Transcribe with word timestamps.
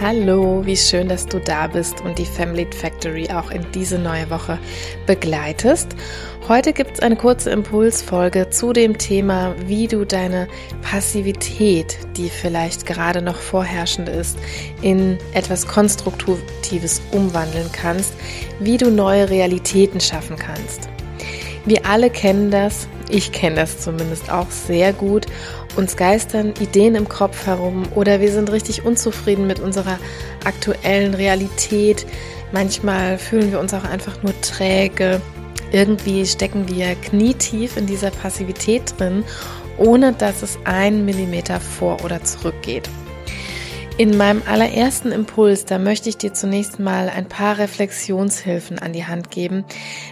Hallo, 0.00 0.64
wie 0.64 0.76
schön, 0.76 1.08
dass 1.08 1.26
du 1.26 1.40
da 1.40 1.66
bist 1.66 2.02
und 2.02 2.20
die 2.20 2.24
Family 2.24 2.68
Factory 2.70 3.28
auch 3.30 3.50
in 3.50 3.66
diese 3.74 3.98
neue 3.98 4.30
Woche 4.30 4.56
begleitest. 5.08 5.88
Heute 6.46 6.72
gibt 6.72 6.92
es 6.92 7.00
eine 7.00 7.16
kurze 7.16 7.50
Impulsfolge 7.50 8.48
zu 8.48 8.72
dem 8.72 8.96
Thema, 8.96 9.56
wie 9.66 9.88
du 9.88 10.04
deine 10.04 10.46
Passivität, 10.82 11.98
die 12.16 12.28
vielleicht 12.28 12.86
gerade 12.86 13.22
noch 13.22 13.34
vorherrschend 13.34 14.08
ist, 14.08 14.38
in 14.82 15.18
etwas 15.32 15.66
Konstruktives 15.66 17.02
umwandeln 17.10 17.68
kannst, 17.72 18.14
wie 18.60 18.76
du 18.76 18.92
neue 18.92 19.28
Realitäten 19.28 19.98
schaffen 20.00 20.36
kannst. 20.36 20.88
Wir 21.66 21.84
alle 21.84 22.08
kennen 22.08 22.52
das, 22.52 22.86
ich 23.10 23.32
kenne 23.32 23.56
das 23.56 23.80
zumindest 23.80 24.30
auch 24.30 24.50
sehr 24.50 24.92
gut 24.92 25.26
uns 25.78 25.96
geistern 25.96 26.52
Ideen 26.60 26.96
im 26.96 27.08
Kopf 27.08 27.46
herum 27.46 27.84
oder 27.94 28.20
wir 28.20 28.32
sind 28.32 28.50
richtig 28.50 28.84
unzufrieden 28.84 29.46
mit 29.46 29.60
unserer 29.60 29.98
aktuellen 30.44 31.14
Realität. 31.14 32.04
Manchmal 32.52 33.16
fühlen 33.16 33.52
wir 33.52 33.60
uns 33.60 33.72
auch 33.72 33.84
einfach 33.84 34.22
nur 34.22 34.38
träge. 34.40 35.20
Irgendwie 35.70 36.26
stecken 36.26 36.68
wir 36.68 36.96
knietief 36.96 37.76
in 37.76 37.86
dieser 37.86 38.10
Passivität 38.10 38.98
drin, 38.98 39.22
ohne 39.76 40.12
dass 40.12 40.42
es 40.42 40.58
einen 40.64 41.04
Millimeter 41.04 41.60
vor 41.60 42.04
oder 42.04 42.24
zurück 42.24 42.60
geht. 42.62 42.90
In 43.98 44.16
meinem 44.16 44.44
allerersten 44.46 45.10
Impuls, 45.10 45.64
da 45.64 45.76
möchte 45.76 46.08
ich 46.08 46.16
dir 46.16 46.32
zunächst 46.32 46.78
mal 46.78 47.08
ein 47.08 47.28
paar 47.28 47.58
Reflexionshilfen 47.58 48.78
an 48.78 48.92
die 48.92 49.04
Hand 49.04 49.32
geben. 49.32 49.64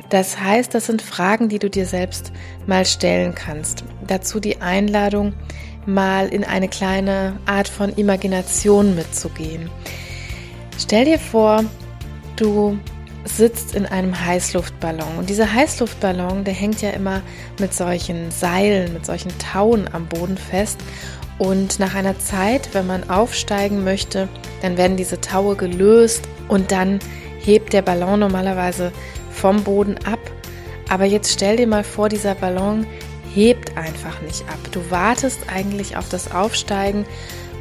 Das 0.09 0.41
heißt, 0.41 0.75
das 0.75 0.87
sind 0.87 1.03
Fragen, 1.03 1.49
die 1.49 1.61
du 1.61 1.71
dir 1.71 1.87
selbst 1.87 2.33
mal 2.67 2.85
stellen 2.85 3.37
kannst. 3.37 3.85
Dazu 4.05 4.41
die 4.41 4.61
Einladung, 4.61 5.35
mal 5.87 6.27
in 6.27 6.43
eine 6.43 6.67
kleine 6.67 7.39
Art 7.47 7.69
von 7.69 7.93
Imagination 7.93 8.97
mitzugehen. 8.97 9.71
Stell 10.81 11.05
dir 11.05 11.21
vor, 11.21 11.65
du 12.35 12.81
sitzt 13.25 13.77
in 13.77 13.87
einem 13.87 14.21
Heißluftballon 14.21 15.17
und 15.17 15.31
dieser 15.31 15.53
Heißluftballon, 15.53 16.43
der 16.43 16.55
hängt 16.55 16.83
ja 16.83 16.91
immer 16.91 17.23
mit 17.61 17.73
solchen 17.73 18.33
Seilen, 18.33 18.93
mit 18.95 19.07
solchen 19.07 19.31
Tauen 19.39 19.89
am 19.93 20.07
Boden 20.07 20.37
fest 20.37 20.81
und 21.39 21.79
nach 21.79 21.95
einer 21.95 22.19
Zeit, 22.19 22.71
wenn 22.73 22.87
man 22.87 23.11
aufsteigen 23.11 23.85
möchte, 23.85 24.29
dann 24.63 24.77
werden 24.77 24.97
diese 24.97 25.21
Taue 25.21 25.57
gelöst 25.57 26.23
und 26.49 26.73
dann 26.73 26.99
hebt 27.39 27.73
der 27.73 27.83
Ballon 27.83 28.21
normalerweise 28.21 28.93
vom 29.31 29.63
Boden 29.63 29.97
ab. 30.05 30.19
Aber 30.89 31.05
jetzt 31.05 31.33
stell 31.33 31.57
dir 31.57 31.67
mal 31.67 31.85
vor, 31.85 32.09
dieser 32.09 32.35
Ballon 32.35 32.87
hebt 33.35 33.77
einfach 33.77 34.21
nicht 34.23 34.43
ab. 34.49 34.59
Du 34.73 34.91
wartest 34.91 35.41
eigentlich 35.53 35.97
auf 35.97 36.09
das 36.09 36.31
Aufsteigen, 36.33 37.05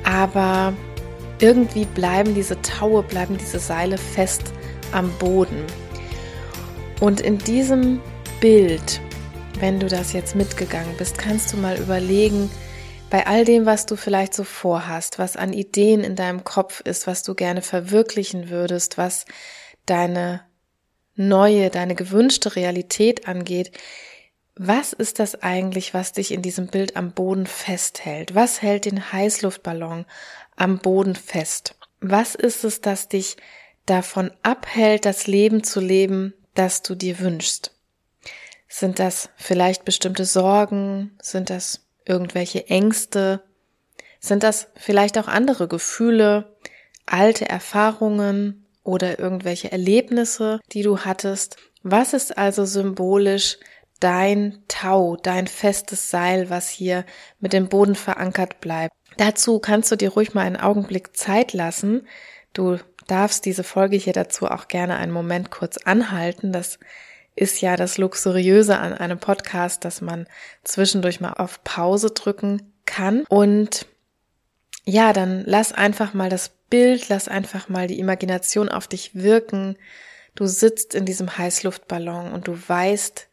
aber 0.04 0.74
irgendwie 1.40 1.86
bleiben 1.86 2.34
diese 2.34 2.62
Taue, 2.62 3.04
bleiben 3.04 3.38
diese 3.38 3.60
Seile 3.60 3.98
fest 3.98 4.54
am 4.94 5.12
Boden. 5.20 5.64
Und 7.02 7.20
in 7.20 7.38
diesem 7.40 8.00
Bild, 8.40 9.02
wenn 9.60 9.82
du 9.82 9.88
das 9.88 10.14
jetzt 10.14 10.36
mitgegangen 10.36 10.96
bist, 10.98 11.18
kannst 11.18 11.52
du 11.52 11.58
mal 11.58 11.78
überlegen, 11.78 12.50
bei 13.16 13.28
all 13.28 13.46
dem, 13.46 13.66
was 13.66 13.86
du 13.86 13.96
vielleicht 13.96 14.34
so 14.34 14.44
vorhast, 14.44 15.20
was 15.20 15.38
an 15.38 15.54
Ideen 15.54 16.04
in 16.04 16.18
deinem 16.18 16.44
Kopf 16.44 16.82
ist, 16.82 17.08
was 17.08 17.24
du 17.24 17.34
gerne 17.34 17.62
verwirklichen 17.62 18.50
würdest, 18.50 18.98
was 18.98 19.24
deine 19.86 20.42
neue, 21.16 21.70
deine 21.70 21.96
gewünschte 21.96 22.58
Realität 22.58 23.26
angeht, 23.26 23.72
was 24.58 24.92
ist 24.92 25.20
das 25.20 25.42
eigentlich, 25.42 25.94
was 25.94 26.12
dich 26.12 26.34
in 26.34 26.42
diesem 26.42 26.68
Bild 26.68 26.98
am 26.98 27.14
Boden 27.14 27.48
festhält? 27.48 28.36
Was 28.36 28.62
hält 28.62 28.84
den 28.84 29.14
Heißluftballon 29.14 30.06
am 30.58 30.80
Boden 30.80 31.16
fest? 31.16 31.76
Was 32.02 32.36
ist 32.36 32.66
es, 32.66 32.82
das 32.82 33.08
dich 33.08 33.38
davon 33.86 34.30
abhält, 34.44 35.06
das 35.06 35.26
Leben 35.26 35.64
zu 35.64 35.80
leben, 35.80 36.34
das 36.54 36.82
du 36.82 36.96
dir 36.96 37.18
wünschst? 37.20 37.72
Sind 38.68 39.00
das 39.00 39.30
vielleicht 39.38 39.86
bestimmte 39.86 40.26
Sorgen? 40.26 41.18
Sind 41.22 41.50
das 41.50 41.85
irgendwelche 42.06 42.68
Ängste? 42.68 43.44
Sind 44.20 44.44
das 44.44 44.70
vielleicht 44.76 45.18
auch 45.18 45.28
andere 45.28 45.68
Gefühle, 45.68 46.56
alte 47.06 47.48
Erfahrungen 47.48 48.66
oder 48.84 49.20
irgendwelche 49.20 49.72
Erlebnisse, 49.72 50.60
die 50.72 50.82
du 50.82 51.00
hattest? 51.00 51.58
Was 51.84 52.14
ist 52.14 52.38
also 52.38 52.66
symbolisch 52.66 53.58
dein 54.00 54.64
Tau, 54.68 55.16
dein 55.16 55.48
festes 55.48 56.10
Seil, 56.10 56.50
was 56.50 56.70
hier 56.70 57.06
mit 57.40 57.54
dem 57.54 57.70
Boden 57.70 57.96
verankert 57.96 58.62
bleibt? 58.62 58.96
Dazu 59.18 59.60
kannst 59.60 59.92
du 59.92 59.96
dir 59.96 60.10
ruhig 60.10 60.34
mal 60.34 60.42
einen 60.42 60.58
Augenblick 60.58 61.16
Zeit 61.16 61.54
lassen. 61.54 62.08
Du 62.54 62.78
darfst 63.08 63.46
diese 63.46 63.64
Folge 63.64 63.98
hier 63.98 64.14
dazu 64.14 64.48
auch 64.48 64.68
gerne 64.68 64.98
einen 64.98 65.12
Moment 65.12 65.52
kurz 65.52 65.78
anhalten. 65.78 66.52
Das 66.52 66.80
ist 67.36 67.62
ja 67.62 67.76
das 67.76 67.98
Luxuriöse 67.98 68.78
an 68.78 68.94
einem 68.94 69.20
Podcast, 69.20 69.84
dass 69.86 70.02
man 70.02 70.28
zwischendurch 70.64 71.20
mal 71.20 71.34
auf 71.34 71.64
Pause 71.64 72.12
drücken 72.12 72.74
kann. 72.86 73.24
Und 73.28 73.88
ja, 74.86 75.14
dann 75.14 75.44
lass 75.46 75.74
einfach 75.74 76.14
mal 76.14 76.30
das 76.30 76.50
Bild, 76.70 77.10
lass 77.10 77.28
einfach 77.28 77.70
mal 77.70 77.88
die 77.88 78.00
Imagination 78.00 78.70
auf 78.70 78.88
dich 78.88 79.16
wirken. 79.16 79.78
Du 80.36 80.46
sitzt 80.46 80.96
in 80.96 81.06
diesem 81.06 81.38
Heißluftballon 81.38 82.32
und 82.32 82.48
du 82.48 82.58
weißt 82.68 83.28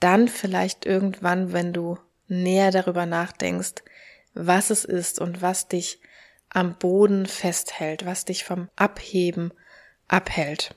dann 0.00 0.28
vielleicht 0.28 0.86
irgendwann, 0.86 1.52
wenn 1.52 1.72
du 1.72 1.98
näher 2.28 2.70
darüber 2.70 3.06
nachdenkst, 3.06 3.82
was 4.34 4.70
es 4.70 4.84
ist 4.84 5.20
und 5.20 5.42
was 5.42 5.68
dich 5.68 6.00
am 6.50 6.76
Boden 6.78 7.26
festhält, 7.26 8.06
was 8.06 8.24
dich 8.24 8.44
vom 8.44 8.68
Abheben 8.76 9.52
abhält. 10.08 10.74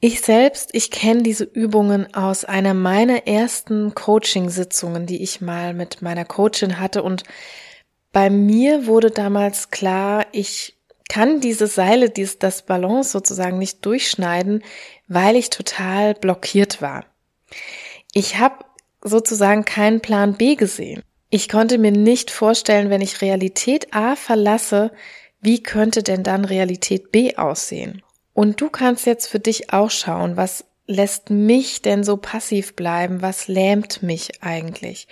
Ich 0.00 0.20
selbst, 0.20 0.70
ich 0.74 0.92
kenne 0.92 1.24
diese 1.24 1.42
Übungen 1.42 2.14
aus 2.14 2.44
einer 2.44 2.72
meiner 2.72 3.26
ersten 3.26 3.96
Coaching-Sitzungen, 3.96 5.06
die 5.06 5.22
ich 5.22 5.40
mal 5.40 5.74
mit 5.74 6.02
meiner 6.02 6.24
Coachin 6.24 6.78
hatte. 6.78 7.02
Und 7.02 7.24
bei 8.12 8.30
mir 8.30 8.86
wurde 8.86 9.10
damals 9.10 9.70
klar, 9.70 10.26
ich 10.30 10.78
kann 11.08 11.40
diese 11.40 11.66
Seile, 11.66 12.10
dies, 12.10 12.38
das 12.38 12.62
Balance 12.62 13.10
sozusagen 13.10 13.58
nicht 13.58 13.84
durchschneiden, 13.84 14.62
weil 15.08 15.34
ich 15.34 15.50
total 15.50 16.14
blockiert 16.14 16.80
war. 16.80 17.04
Ich 18.12 18.38
habe 18.38 18.64
sozusagen 19.02 19.64
keinen 19.64 20.00
Plan 20.00 20.34
B 20.34 20.54
gesehen. 20.54 21.02
Ich 21.30 21.48
konnte 21.48 21.76
mir 21.76 21.92
nicht 21.92 22.30
vorstellen, 22.30 22.88
wenn 22.88 23.00
ich 23.00 23.20
Realität 23.20 23.92
A 23.92 24.14
verlasse, 24.14 24.92
wie 25.40 25.62
könnte 25.62 26.02
denn 26.02 26.22
dann 26.22 26.44
Realität 26.44 27.10
B 27.10 27.36
aussehen? 27.36 28.02
Und 28.38 28.60
du 28.60 28.70
kannst 28.70 29.04
jetzt 29.04 29.26
für 29.26 29.40
dich 29.40 29.72
auch 29.72 29.90
schauen, 29.90 30.36
was 30.36 30.64
lässt 30.86 31.28
mich 31.28 31.82
denn 31.82 32.04
so 32.04 32.16
passiv 32.16 32.76
bleiben? 32.76 33.20
Was 33.20 33.48
lähmt 33.48 34.00
mich 34.04 34.44
eigentlich? 34.44 35.08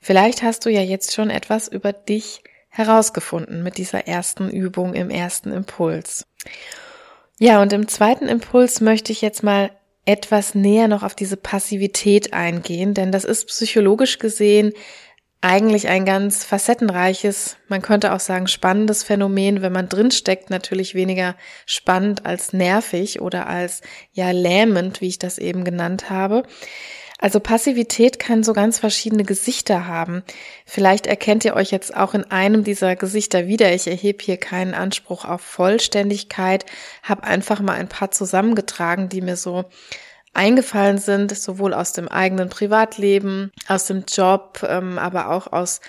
Vielleicht 0.00 0.42
hast 0.42 0.64
du 0.64 0.70
ja 0.70 0.80
jetzt 0.80 1.12
schon 1.12 1.28
etwas 1.28 1.68
über 1.68 1.92
dich 1.92 2.42
herausgefunden 2.70 3.62
mit 3.62 3.76
dieser 3.76 4.08
ersten 4.08 4.48
Übung 4.48 4.94
im 4.94 5.10
ersten 5.10 5.52
Impuls. 5.52 6.24
Ja, 7.38 7.60
und 7.60 7.74
im 7.74 7.86
zweiten 7.86 8.28
Impuls 8.28 8.80
möchte 8.80 9.12
ich 9.12 9.20
jetzt 9.20 9.42
mal 9.42 9.72
etwas 10.06 10.54
näher 10.54 10.88
noch 10.88 11.02
auf 11.02 11.14
diese 11.14 11.36
Passivität 11.36 12.32
eingehen, 12.32 12.94
denn 12.94 13.12
das 13.12 13.24
ist 13.24 13.48
psychologisch 13.48 14.18
gesehen 14.18 14.72
eigentlich 15.42 15.88
ein 15.88 16.04
ganz 16.04 16.44
facettenreiches, 16.44 17.56
man 17.68 17.80
könnte 17.80 18.12
auch 18.12 18.20
sagen 18.20 18.46
spannendes 18.46 19.02
Phänomen, 19.02 19.62
wenn 19.62 19.72
man 19.72 19.88
drinsteckt, 19.88 20.50
natürlich 20.50 20.94
weniger 20.94 21.34
spannend 21.64 22.26
als 22.26 22.52
nervig 22.52 23.20
oder 23.20 23.46
als 23.46 23.80
ja 24.12 24.32
lähmend, 24.32 25.00
wie 25.00 25.08
ich 25.08 25.18
das 25.18 25.38
eben 25.38 25.64
genannt 25.64 26.10
habe. 26.10 26.42
Also 27.22 27.38
Passivität 27.38 28.18
kann 28.18 28.42
so 28.42 28.54
ganz 28.54 28.78
verschiedene 28.78 29.24
Gesichter 29.24 29.86
haben. 29.86 30.22
Vielleicht 30.64 31.06
erkennt 31.06 31.44
ihr 31.44 31.54
euch 31.54 31.70
jetzt 31.70 31.94
auch 31.94 32.14
in 32.14 32.24
einem 32.30 32.64
dieser 32.64 32.96
Gesichter 32.96 33.46
wieder. 33.46 33.74
Ich 33.74 33.86
erhebe 33.86 34.24
hier 34.24 34.38
keinen 34.38 34.72
Anspruch 34.72 35.26
auf 35.26 35.42
Vollständigkeit, 35.42 36.64
habe 37.02 37.24
einfach 37.24 37.60
mal 37.60 37.74
ein 37.74 37.90
paar 37.90 38.10
zusammengetragen, 38.10 39.10
die 39.10 39.20
mir 39.20 39.36
so 39.36 39.66
eingefallen 40.32 40.98
sind, 40.98 41.36
sowohl 41.36 41.74
aus 41.74 41.92
dem 41.92 42.08
eigenen 42.08 42.48
Privatleben, 42.48 43.50
aus 43.68 43.86
dem 43.86 44.04
Job, 44.06 44.64
ähm, 44.68 44.98
aber 44.98 45.30
auch 45.30 45.52
aus 45.52 45.80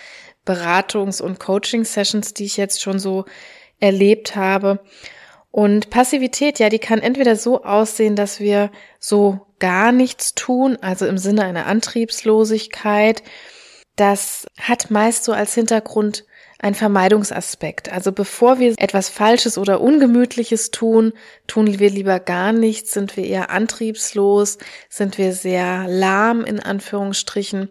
Beratungs- 0.45 1.21
und 1.21 1.39
Coaching-Sessions, 1.39 2.33
die 2.33 2.45
ich 2.45 2.57
jetzt 2.57 2.81
schon 2.81 2.99
so 2.99 3.25
erlebt 3.79 4.35
habe. 4.35 4.79
Und 5.51 5.89
Passivität, 5.89 6.59
ja, 6.59 6.69
die 6.69 6.79
kann 6.79 6.99
entweder 6.99 7.35
so 7.35 7.63
aussehen, 7.63 8.15
dass 8.15 8.39
wir 8.39 8.71
so 8.99 9.47
gar 9.59 9.91
nichts 9.91 10.33
tun, 10.33 10.77
also 10.81 11.05
im 11.05 11.17
Sinne 11.17 11.43
einer 11.43 11.67
Antriebslosigkeit. 11.67 13.21
Das 13.95 14.47
hat 14.59 14.89
meist 14.89 15.25
so 15.25 15.33
als 15.33 15.53
Hintergrund 15.53 16.25
ein 16.61 16.75
Vermeidungsaspekt. 16.75 17.91
Also 17.91 18.11
bevor 18.11 18.59
wir 18.59 18.75
etwas 18.77 19.09
Falsches 19.09 19.57
oder 19.57 19.81
Ungemütliches 19.81 20.69
tun, 20.69 21.13
tun 21.47 21.79
wir 21.79 21.89
lieber 21.89 22.19
gar 22.19 22.53
nichts, 22.53 22.91
sind 22.91 23.17
wir 23.17 23.25
eher 23.25 23.49
antriebslos, 23.49 24.59
sind 24.87 25.17
wir 25.17 25.33
sehr 25.33 25.87
lahm 25.87 26.45
in 26.45 26.59
Anführungsstrichen. 26.59 27.69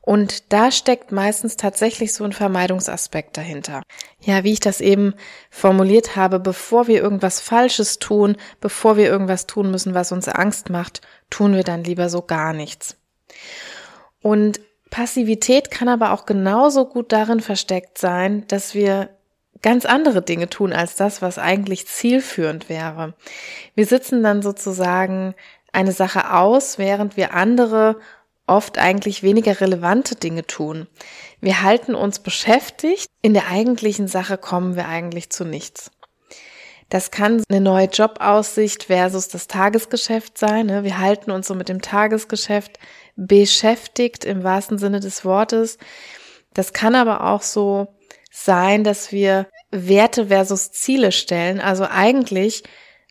Und 0.00 0.52
da 0.52 0.72
steckt 0.72 1.12
meistens 1.12 1.56
tatsächlich 1.56 2.12
so 2.14 2.24
ein 2.24 2.32
Vermeidungsaspekt 2.32 3.36
dahinter. 3.36 3.82
Ja, 4.20 4.42
wie 4.42 4.52
ich 4.52 4.60
das 4.60 4.80
eben 4.80 5.14
formuliert 5.50 6.16
habe, 6.16 6.40
bevor 6.40 6.88
wir 6.88 7.00
irgendwas 7.00 7.40
Falsches 7.40 7.98
tun, 7.98 8.36
bevor 8.60 8.96
wir 8.96 9.06
irgendwas 9.06 9.46
tun 9.46 9.70
müssen, 9.70 9.94
was 9.94 10.10
uns 10.10 10.26
Angst 10.26 10.70
macht, 10.70 11.02
tun 11.30 11.54
wir 11.54 11.62
dann 11.62 11.84
lieber 11.84 12.08
so 12.08 12.22
gar 12.22 12.52
nichts. 12.52 12.96
Und 14.22 14.60
Passivität 14.90 15.70
kann 15.70 15.88
aber 15.88 16.12
auch 16.12 16.26
genauso 16.26 16.86
gut 16.86 17.12
darin 17.12 17.40
versteckt 17.40 17.98
sein, 17.98 18.44
dass 18.48 18.74
wir 18.74 19.10
ganz 19.62 19.84
andere 19.84 20.22
Dinge 20.22 20.48
tun 20.48 20.72
als 20.72 20.96
das, 20.96 21.22
was 21.22 21.38
eigentlich 21.38 21.86
zielführend 21.86 22.68
wäre. 22.68 23.14
Wir 23.74 23.86
sitzen 23.86 24.22
dann 24.22 24.42
sozusagen 24.42 25.34
eine 25.72 25.92
Sache 25.92 26.32
aus, 26.32 26.78
während 26.78 27.16
wir 27.16 27.34
andere 27.34 27.96
oft 28.46 28.78
eigentlich 28.78 29.22
weniger 29.22 29.60
relevante 29.60 30.14
Dinge 30.14 30.46
tun. 30.46 30.86
Wir 31.40 31.62
halten 31.62 31.94
uns 31.94 32.18
beschäftigt, 32.18 33.06
in 33.20 33.34
der 33.34 33.48
eigentlichen 33.48 34.08
Sache 34.08 34.38
kommen 34.38 34.74
wir 34.74 34.88
eigentlich 34.88 35.30
zu 35.30 35.44
nichts. 35.44 35.90
Das 36.88 37.10
kann 37.10 37.42
eine 37.50 37.60
neue 37.60 37.86
Jobaussicht 37.86 38.84
versus 38.84 39.28
das 39.28 39.46
Tagesgeschäft 39.46 40.38
sein. 40.38 40.66
Ne? 40.66 40.84
Wir 40.84 40.98
halten 40.98 41.30
uns 41.30 41.46
so 41.46 41.54
mit 41.54 41.68
dem 41.68 41.82
Tagesgeschäft 41.82 42.78
beschäftigt 43.18 44.24
im 44.24 44.44
wahrsten 44.44 44.78
Sinne 44.78 45.00
des 45.00 45.24
Wortes. 45.24 45.76
Das 46.54 46.72
kann 46.72 46.94
aber 46.94 47.24
auch 47.24 47.42
so 47.42 47.88
sein, 48.30 48.84
dass 48.84 49.10
wir 49.10 49.48
Werte 49.70 50.28
versus 50.28 50.70
Ziele 50.70 51.10
stellen. 51.10 51.60
Also 51.60 51.84
eigentlich, 51.84 52.62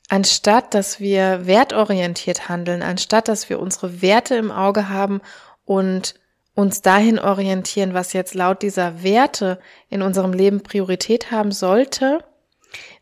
anstatt 0.07 0.74
dass 0.74 1.01
wir 1.01 1.45
wertorientiert 1.45 2.48
handeln, 2.48 2.81
anstatt 2.81 3.27
dass 3.27 3.50
wir 3.50 3.59
unsere 3.59 4.01
Werte 4.01 4.36
im 4.36 4.50
Auge 4.50 4.88
haben 4.89 5.19
und 5.65 6.15
uns 6.56 6.81
dahin 6.81 7.19
orientieren, 7.19 7.94
was 7.94 8.13
jetzt 8.13 8.33
laut 8.33 8.62
dieser 8.62 9.03
Werte 9.03 9.60
in 9.89 10.01
unserem 10.01 10.31
Leben 10.31 10.63
Priorität 10.63 11.31
haben 11.31 11.51
sollte, 11.51 12.24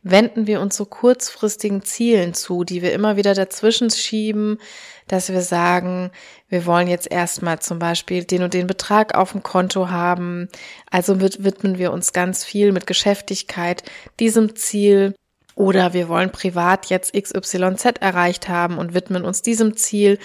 wenden 0.02 0.48
wir 0.48 0.60
uns 0.60 0.76
so 0.76 0.86
kurzfristigen 0.86 1.84
Zielen 1.84 2.34
zu, 2.34 2.64
die 2.64 2.82
wir 2.82 2.94
immer 2.94 3.16
wieder 3.16 3.34
dazwischen 3.34 3.90
schieben, 3.92 4.60
dass 5.08 5.30
wir 5.30 5.42
sagen, 5.42 6.12
wir 6.50 6.66
wollen 6.66 6.88
jetzt 6.88 7.12
erstmal 7.12 7.60
zum 7.60 7.80
Beispiel 7.80 8.24
den 8.24 8.44
und 8.44 8.54
den 8.54 8.68
Betrag 8.68 9.16
auf 9.16 9.32
dem 9.32 9.44
Konto 9.44 9.90
haben. 9.90 10.50
Also 10.90 11.22
widmen 11.22 11.78
wir 11.78 11.92
uns 11.92 12.14
ganz 12.14 12.44
viel 12.44 12.72
mit 12.72 12.88
Geschäftigkeit 12.88 13.84
diesem 14.20 14.56
Ziel. 14.56 15.16
Oder 15.56 15.94
wir 15.94 16.10
wollen 16.10 16.32
privat 16.32 16.88
jetzt 16.88 17.14
XYZ 17.14 17.86
erreicht 18.02 18.50
haben 18.50 18.78
und 18.78 18.94
widmen 18.94 19.24
uns 19.24 19.42
diesem 19.42 19.78
Ziel. 19.78 20.20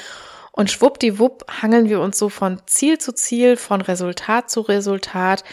Und 0.53 0.71
schwuppdiwupp 0.71 1.47
hangeln 1.63 1.89
wir 1.89 2.01
uns 2.01 2.19
so 2.19 2.29
von 2.29 2.61
Ziel 2.67 2.99
zu 2.99 3.13
Ziel, 3.13 3.57
von 3.57 3.81
Resultat 3.81 4.51
zu 4.51 4.63
Resultat, 4.63 5.45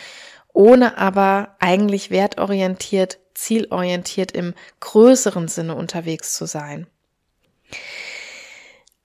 ohne 0.54 0.98
aber 0.98 1.56
eigentlich 1.60 2.10
wertorientiert, 2.10 3.20
zielorientiert 3.36 4.32
im 4.32 4.56
größeren 4.80 5.48
Sinne 5.48 5.76
unterwegs 5.76 6.34
zu 6.34 6.48
sein. 6.48 6.88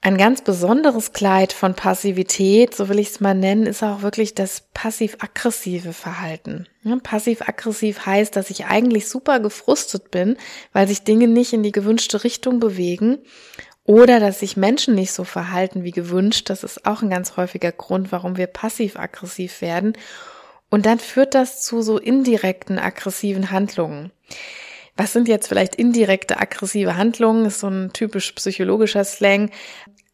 Ein 0.04 0.16
ganz 0.16 0.42
besonderes 0.42 1.12
Kleid 1.12 1.52
von 1.52 1.74
Passivität, 1.74 2.74
so 2.74 2.88
will 2.88 2.98
ich 2.98 3.10
es 3.10 3.20
mal 3.20 3.36
nennen, 3.36 3.66
ist 3.66 3.84
auch 3.84 4.02
wirklich 4.02 4.34
das 4.34 4.64
passiv-aggressive 4.74 5.92
Verhalten. 5.92 6.66
Passiv-aggressiv 7.04 8.04
heißt, 8.04 8.34
dass 8.34 8.50
ich 8.50 8.66
eigentlich 8.66 9.08
super 9.08 9.38
gefrustet 9.38 10.10
bin, 10.10 10.36
weil 10.72 10.88
sich 10.88 11.04
Dinge 11.04 11.28
nicht 11.28 11.52
in 11.52 11.62
die 11.62 11.70
gewünschte 11.70 12.24
Richtung 12.24 12.58
bewegen 12.58 13.18
oder 13.84 14.18
dass 14.18 14.40
sich 14.40 14.56
Menschen 14.56 14.96
nicht 14.96 15.12
so 15.12 15.22
verhalten 15.22 15.84
wie 15.84 15.92
gewünscht. 15.92 16.50
Das 16.50 16.64
ist 16.64 16.84
auch 16.84 17.02
ein 17.02 17.10
ganz 17.10 17.36
häufiger 17.36 17.70
Grund, 17.70 18.10
warum 18.10 18.36
wir 18.36 18.48
passiv-aggressiv 18.48 19.60
werden. 19.60 19.92
Und 20.68 20.84
dann 20.84 20.98
führt 20.98 21.36
das 21.36 21.62
zu 21.62 21.80
so 21.80 21.98
indirekten 21.98 22.80
aggressiven 22.80 23.52
Handlungen. 23.52 24.10
Was 24.96 25.12
sind 25.12 25.28
jetzt 25.28 25.48
vielleicht 25.48 25.74
indirekte 25.74 26.38
aggressive 26.38 26.96
Handlungen? 26.96 27.46
Ist 27.46 27.60
so 27.60 27.68
ein 27.68 27.92
typisch 27.92 28.32
psychologischer 28.32 29.04
Slang. 29.04 29.50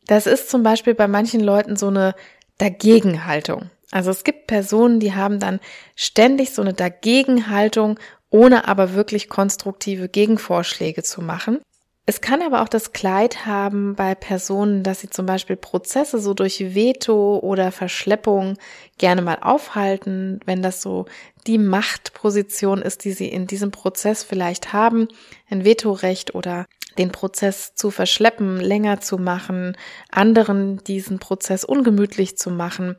Das 0.07 0.27
ist 0.27 0.51
zum 0.51 0.63
Beispiel 0.63 0.95
bei 0.95 1.09
manchen 1.09 1.41
Leuten 1.41 1.77
so 1.77 1.89
eine 1.89 2.15
Dagegenhaltung. 2.59 3.71
Also 3.91 4.11
es 4.11 4.25
gibt 4.25 4.47
Personen, 4.47 5.01
die 5.01 5.15
haben 5.15 5.41
dann 5.41 5.61
ständig 5.97 6.51
so 6.51 6.63
eine 6.63 6.75
Dagegenhaltung, 6.75 7.99
ohne 8.31 8.69
aber 8.69 8.95
wirklich 8.95 9.29
konstruktive 9.29 10.09
Gegenvorschläge 10.09 11.03
zu 11.03 11.23
machen. 11.23 11.61
Es 12.05 12.23
kann 12.23 12.41
aber 12.41 12.63
auch 12.63 12.69
das 12.69 12.95
Kleid 12.95 13.45
haben 13.45 13.95
bei 13.95 14.15
Personen, 14.15 14.83
dass 14.83 15.01
sie 15.01 15.11
zum 15.11 15.27
Beispiel 15.27 15.57
Prozesse 15.57 16.19
so 16.19 16.33
durch 16.33 16.75
Veto 16.75 17.39
oder 17.39 17.71
Verschleppung 17.71 18.57
gerne 18.97 19.21
mal 19.21 19.39
aufhalten, 19.43 20.41
wenn 20.47 20.63
das 20.63 20.81
so 20.81 21.05
die 21.49 21.59
Machtposition 21.59 22.83
ist, 22.83 23.05
die 23.05 23.13
sie 23.13 23.29
in 23.29 23.47
diesem 23.47 23.71
Prozess 23.71 24.23
vielleicht 24.23 24.75
haben, 24.75 25.09
ein 25.51 25.65
Vetorecht 25.65 26.35
oder 26.35 26.67
den 26.99 27.11
Prozess 27.11 27.75
zu 27.75 27.91
verschleppen, 27.91 28.61
länger 28.61 29.01
zu 29.01 29.17
machen, 29.17 29.77
anderen 30.11 30.85
diesen 30.85 31.19
Prozess 31.19 31.65
ungemütlich 31.65 32.37
zu 32.37 32.51
machen. 32.51 32.97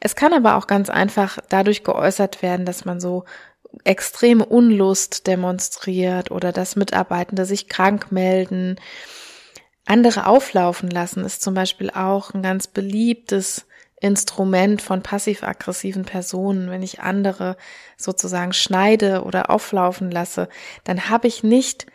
Es 0.00 0.16
kann 0.16 0.34
aber 0.34 0.56
auch 0.56 0.66
ganz 0.66 0.90
einfach 0.90 1.38
dadurch 1.48 1.82
geäußert 1.82 2.42
werden, 2.42 2.66
dass 2.66 2.84
man 2.84 3.00
so 3.00 3.24
extreme 3.84 4.44
Unlust 4.44 5.26
demonstriert 5.26 6.30
oder 6.30 6.52
dass 6.52 6.76
Mitarbeitende 6.76 7.46
sich 7.46 7.68
krank 7.68 8.12
melden. 8.12 8.76
Andere 9.86 10.26
auflaufen 10.26 10.90
lassen 10.90 11.24
ist 11.24 11.42
zum 11.42 11.54
Beispiel 11.54 11.90
auch 11.90 12.34
ein 12.34 12.42
ganz 12.42 12.66
beliebtes 12.66 13.66
Instrument 14.00 14.80
von 14.80 15.02
passiv-aggressiven 15.02 16.04
Personen. 16.04 16.70
Wenn 16.70 16.82
ich 16.82 17.00
andere 17.00 17.56
sozusagen 17.96 18.52
schneide 18.52 19.22
oder 19.22 19.50
auflaufen 19.50 20.10
lasse, 20.10 20.48
dann 20.84 21.08
habe 21.08 21.26
ich 21.26 21.42
nicht 21.42 21.86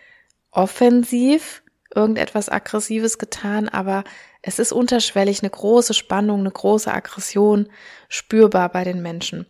offensiv 0.51 1.63
irgendetwas 1.95 2.49
Aggressives 2.49 3.17
getan, 3.17 3.69
aber 3.69 4.03
es 4.41 4.59
ist 4.59 4.73
unterschwellig 4.73 5.41
eine 5.41 5.49
große 5.49 5.93
Spannung, 5.93 6.41
eine 6.41 6.51
große 6.51 6.91
Aggression 6.91 7.69
spürbar 8.09 8.69
bei 8.69 8.83
den 8.83 9.01
Menschen. 9.01 9.45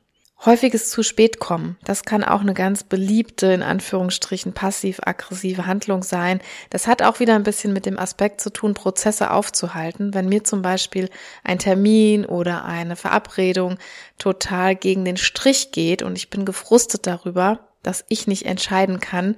Häufiges 0.46 0.90
zu 0.90 1.04
spät 1.04 1.40
kommen, 1.40 1.78
das 1.86 2.04
kann 2.04 2.22
auch 2.22 2.42
eine 2.42 2.54
ganz 2.54 2.84
beliebte, 2.84 3.48
in 3.48 3.64
Anführungsstrichen, 3.64 4.52
passiv-aggressive 4.52 5.66
Handlung 5.66 6.04
sein. 6.04 6.42
Das 6.70 6.86
hat 6.86 7.02
auch 7.02 7.22
wieder 7.22 7.36
ein 7.36 7.44
bisschen 7.44 7.72
mit 7.72 7.86
dem 7.86 7.98
Aspekt 7.98 8.42
zu 8.42 8.50
tun, 8.50 8.74
Prozesse 8.74 9.32
aufzuhalten. 9.32 10.14
Wenn 10.14 10.28
mir 10.28 10.44
zum 10.44 10.62
Beispiel 10.62 11.10
ein 11.46 11.60
Termin 11.60 12.26
oder 12.26 12.66
eine 12.66 12.98
Verabredung 12.98 13.78
total 14.18 14.76
gegen 14.76 15.06
den 15.06 15.16
Strich 15.18 15.72
geht 15.72 16.02
und 16.02 16.18
ich 16.18 16.30
bin 16.30 16.44
gefrustet 16.44 17.08
darüber, 17.08 17.60
dass 17.82 18.04
ich 18.10 18.28
nicht 18.28 18.46
entscheiden 18.46 19.00
kann, 19.00 19.38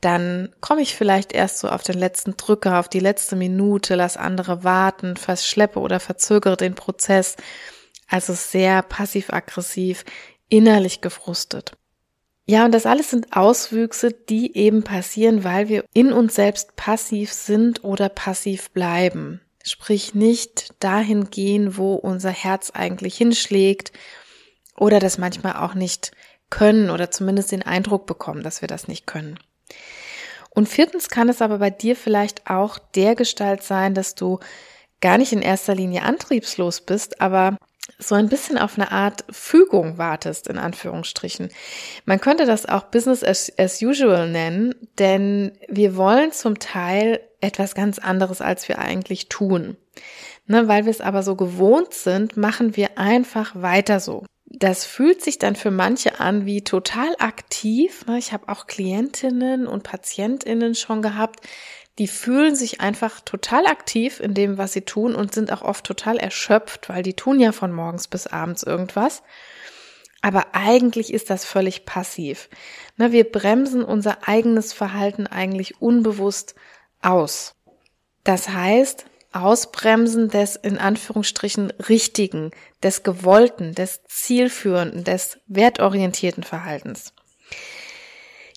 dann 0.00 0.52
komme 0.60 0.82
ich 0.82 0.96
vielleicht 0.96 1.32
erst 1.32 1.60
so 1.60 1.68
auf 1.68 1.84
den 1.84 1.96
letzten 1.96 2.36
Drücker, 2.36 2.80
auf 2.80 2.88
die 2.88 2.98
letzte 2.98 3.36
Minute, 3.36 3.94
lass 3.94 4.16
andere 4.16 4.64
warten, 4.64 5.16
verschleppe 5.16 5.78
oder 5.78 6.00
verzögere 6.00 6.56
den 6.56 6.74
Prozess. 6.74 7.36
Also 8.08 8.34
sehr 8.34 8.82
passiv-aggressiv, 8.82 10.04
innerlich 10.52 11.00
gefrustet. 11.00 11.72
Ja, 12.44 12.66
und 12.66 12.72
das 12.72 12.84
alles 12.84 13.10
sind 13.10 13.34
Auswüchse, 13.34 14.12
die 14.12 14.54
eben 14.56 14.82
passieren, 14.82 15.44
weil 15.44 15.68
wir 15.68 15.84
in 15.94 16.12
uns 16.12 16.34
selbst 16.34 16.76
passiv 16.76 17.32
sind 17.32 17.84
oder 17.84 18.10
passiv 18.10 18.70
bleiben. 18.70 19.40
Sprich 19.64 20.14
nicht 20.14 20.74
dahin 20.80 21.30
gehen, 21.30 21.78
wo 21.78 21.94
unser 21.94 22.30
Herz 22.30 22.70
eigentlich 22.74 23.16
hinschlägt 23.16 23.92
oder 24.76 24.98
das 24.98 25.16
manchmal 25.16 25.54
auch 25.54 25.74
nicht 25.74 26.10
können 26.50 26.90
oder 26.90 27.10
zumindest 27.10 27.52
den 27.52 27.62
Eindruck 27.62 28.04
bekommen, 28.06 28.42
dass 28.42 28.60
wir 28.60 28.68
das 28.68 28.88
nicht 28.88 29.06
können. 29.06 29.38
Und 30.50 30.68
viertens 30.68 31.08
kann 31.08 31.30
es 31.30 31.40
aber 31.40 31.58
bei 31.58 31.70
dir 31.70 31.96
vielleicht 31.96 32.50
auch 32.50 32.78
der 32.78 33.14
Gestalt 33.14 33.62
sein, 33.62 33.94
dass 33.94 34.14
du 34.16 34.38
gar 35.00 35.16
nicht 35.16 35.32
in 35.32 35.40
erster 35.40 35.74
Linie 35.74 36.02
antriebslos 36.02 36.82
bist, 36.82 37.22
aber 37.22 37.56
so 37.98 38.14
ein 38.14 38.28
bisschen 38.28 38.58
auf 38.58 38.78
eine 38.78 38.92
Art 38.92 39.24
Fügung 39.30 39.98
wartest, 39.98 40.48
in 40.48 40.58
Anführungsstrichen. 40.58 41.50
Man 42.04 42.20
könnte 42.20 42.46
das 42.46 42.66
auch 42.66 42.84
Business 42.84 43.24
as, 43.24 43.52
as 43.58 43.82
usual 43.82 44.28
nennen, 44.28 44.74
denn 44.98 45.52
wir 45.68 45.96
wollen 45.96 46.32
zum 46.32 46.58
Teil 46.58 47.20
etwas 47.40 47.74
ganz 47.74 47.98
anderes, 47.98 48.40
als 48.40 48.68
wir 48.68 48.78
eigentlich 48.78 49.28
tun. 49.28 49.76
Ne, 50.46 50.66
weil 50.66 50.84
wir 50.84 50.90
es 50.90 51.00
aber 51.00 51.22
so 51.22 51.36
gewohnt 51.36 51.94
sind, 51.94 52.36
machen 52.36 52.76
wir 52.76 52.98
einfach 52.98 53.54
weiter 53.54 54.00
so 54.00 54.24
das 54.54 54.84
fühlt 54.84 55.22
sich 55.22 55.38
dann 55.38 55.56
für 55.56 55.70
manche 55.70 56.20
an 56.20 56.46
wie 56.46 56.62
total 56.62 57.14
aktiv. 57.18 58.06
Ne? 58.06 58.18
Ich 58.18 58.32
habe 58.32 58.48
auch 58.48 58.66
Klientinnen 58.66 59.66
und 59.66 59.82
Patientinnen 59.82 60.74
schon 60.74 61.02
gehabt, 61.02 61.40
die 61.98 62.08
fühlen 62.08 62.54
sich 62.54 62.80
einfach 62.80 63.20
total 63.20 63.66
aktiv 63.66 64.20
in 64.20 64.34
dem, 64.34 64.56
was 64.56 64.72
sie 64.72 64.82
tun 64.82 65.14
und 65.14 65.34
sind 65.34 65.52
auch 65.52 65.62
oft 65.62 65.84
total 65.84 66.16
erschöpft, 66.16 66.88
weil 66.88 67.02
die 67.02 67.14
tun 67.14 67.38
ja 67.38 67.52
von 67.52 67.72
morgens 67.72 68.08
bis 68.08 68.26
abends 68.26 68.62
irgendwas. 68.62 69.22
Aber 70.22 70.54
eigentlich 70.54 71.12
ist 71.12 71.30
das 71.30 71.44
völlig 71.44 71.84
passiv. 71.84 72.48
Ne, 72.96 73.12
wir 73.12 73.24
bremsen 73.30 73.84
unser 73.84 74.26
eigenes 74.26 74.72
Verhalten 74.72 75.26
eigentlich 75.26 75.80
unbewusst 75.82 76.54
aus. 77.02 77.56
Das 78.24 78.48
heißt, 78.48 79.04
Ausbremsen 79.32 80.28
des 80.28 80.56
in 80.56 80.78
Anführungsstrichen 80.78 81.70
richtigen, 81.88 82.52
des 82.82 83.02
gewollten, 83.02 83.74
des 83.74 84.02
zielführenden, 84.04 85.04
des 85.04 85.38
wertorientierten 85.46 86.44
Verhaltens. 86.44 87.12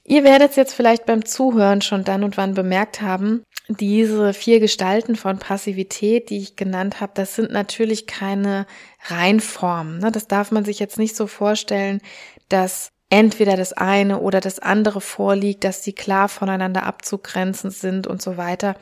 Ihr 0.08 0.24
werdet 0.24 0.56
jetzt 0.56 0.74
vielleicht 0.74 1.08
beim 1.08 1.26
Zuhören 1.26 1.82
schon 1.82 2.04
dann 2.04 2.24
und 2.24 2.38
wann 2.38 2.54
bemerkt 2.54 3.02
haben, 3.02 3.44
diese 3.68 4.34
vier 4.34 4.60
Gestalten 4.60 5.16
von 5.16 5.40
Passivität, 5.40 6.30
die 6.30 6.38
ich 6.38 6.56
genannt 6.56 7.02
habe, 7.02 7.14
das 7.16 7.36
sind 7.36 7.52
natürlich 7.52 8.06
keine 8.06 8.68
Reinformen. 9.08 9.98
Ne? 9.98 10.12
Das 10.12 10.28
darf 10.28 10.52
man 10.52 10.64
sich 10.64 10.78
jetzt 10.78 11.00
nicht 11.00 11.16
so 11.16 11.26
vorstellen, 11.26 12.02
dass 12.50 12.90
entweder 13.10 13.58
das 13.58 13.74
eine 13.74 14.20
oder 14.20 14.42
das 14.42 14.60
andere 14.60 15.02
vorliegt, 15.02 15.64
dass 15.64 15.82
die 15.82 15.94
klar 15.94 16.30
voneinander 16.30 16.84
abzugrenzen 16.84 17.72
sind 17.72 18.06
und 18.06 18.22
so 18.22 18.38
weiter. 18.38 18.76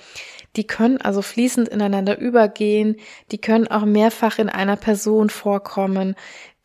Die 0.58 0.68
können 0.68 1.00
also 1.00 1.22
fließend 1.22 1.70
ineinander 1.70 2.18
übergehen, 2.18 2.98
die 3.32 3.40
können 3.40 3.68
auch 3.68 3.86
mehrfach 3.86 4.40
in 4.40 4.50
einer 4.50 4.76
Person 4.76 5.30
vorkommen, 5.30 6.16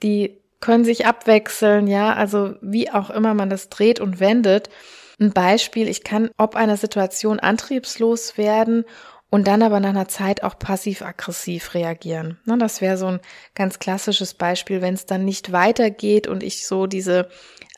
die 0.02 0.37
können 0.60 0.84
sich 0.84 1.06
abwechseln, 1.06 1.86
ja, 1.86 2.14
also 2.14 2.54
wie 2.60 2.90
auch 2.90 3.10
immer 3.10 3.34
man 3.34 3.50
das 3.50 3.68
dreht 3.68 4.00
und 4.00 4.20
wendet. 4.20 4.70
Ein 5.20 5.32
Beispiel, 5.32 5.88
ich 5.88 6.04
kann 6.04 6.30
ob 6.36 6.56
einer 6.56 6.76
Situation 6.76 7.40
antriebslos 7.40 8.38
werden 8.38 8.84
und 9.30 9.46
dann 9.46 9.62
aber 9.62 9.78
nach 9.80 9.90
einer 9.90 10.08
Zeit 10.08 10.42
auch 10.42 10.58
passiv-aggressiv 10.58 11.74
reagieren. 11.74 12.38
Das 12.46 12.80
wäre 12.80 12.96
so 12.96 13.06
ein 13.06 13.20
ganz 13.54 13.78
klassisches 13.78 14.34
Beispiel, 14.34 14.80
wenn 14.80 14.94
es 14.94 15.06
dann 15.06 15.24
nicht 15.24 15.52
weitergeht 15.52 16.26
und 16.26 16.42
ich 16.42 16.66
so 16.66 16.86
diese 16.86 17.28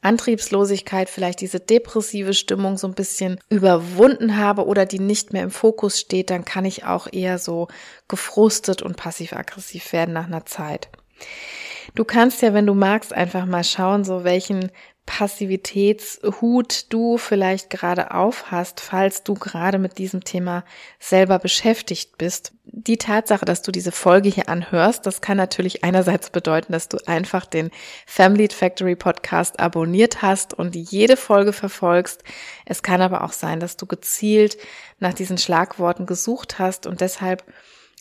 Antriebslosigkeit, 0.02 1.10
vielleicht 1.10 1.40
diese 1.40 1.60
depressive 1.60 2.34
Stimmung 2.34 2.78
so 2.78 2.86
ein 2.86 2.94
bisschen 2.94 3.38
überwunden 3.50 4.36
habe 4.36 4.66
oder 4.66 4.86
die 4.86 5.00
nicht 5.00 5.32
mehr 5.32 5.42
im 5.42 5.50
Fokus 5.50 5.98
steht, 5.98 6.30
dann 6.30 6.44
kann 6.44 6.64
ich 6.64 6.84
auch 6.84 7.08
eher 7.12 7.38
so 7.38 7.68
gefrustet 8.08 8.80
und 8.80 8.96
passiv-aggressiv 8.96 9.92
werden 9.92 10.14
nach 10.14 10.26
einer 10.26 10.46
Zeit. 10.46 10.88
Du 11.94 12.04
kannst 12.04 12.42
ja, 12.42 12.54
wenn 12.54 12.66
du 12.66 12.74
magst, 12.74 13.12
einfach 13.12 13.46
mal 13.46 13.64
schauen, 13.64 14.04
so 14.04 14.24
welchen 14.24 14.70
Passivitätshut 15.10 16.92
du 16.92 17.18
vielleicht 17.18 17.68
gerade 17.68 18.14
auf 18.14 18.52
hast, 18.52 18.80
falls 18.80 19.24
du 19.24 19.34
gerade 19.34 19.78
mit 19.78 19.98
diesem 19.98 20.22
Thema 20.22 20.64
selber 21.00 21.40
beschäftigt 21.40 22.16
bist. 22.16 22.52
Die 22.64 22.96
Tatsache, 22.96 23.44
dass 23.44 23.62
du 23.62 23.72
diese 23.72 23.90
Folge 23.90 24.28
hier 24.28 24.48
anhörst, 24.48 25.06
das 25.06 25.20
kann 25.20 25.36
natürlich 25.36 25.82
einerseits 25.82 26.30
bedeuten, 26.30 26.72
dass 26.72 26.88
du 26.88 26.98
einfach 27.06 27.44
den 27.44 27.70
Family 28.06 28.48
Factory 28.48 28.94
Podcast 28.94 29.58
abonniert 29.58 30.22
hast 30.22 30.54
und 30.54 30.76
jede 30.76 31.16
Folge 31.16 31.52
verfolgst. 31.52 32.22
Es 32.64 32.84
kann 32.84 33.02
aber 33.02 33.24
auch 33.24 33.32
sein, 33.32 33.58
dass 33.58 33.76
du 33.76 33.86
gezielt 33.86 34.58
nach 35.00 35.14
diesen 35.14 35.38
Schlagworten 35.38 36.06
gesucht 36.06 36.60
hast 36.60 36.86
und 36.86 37.00
deshalb 37.00 37.42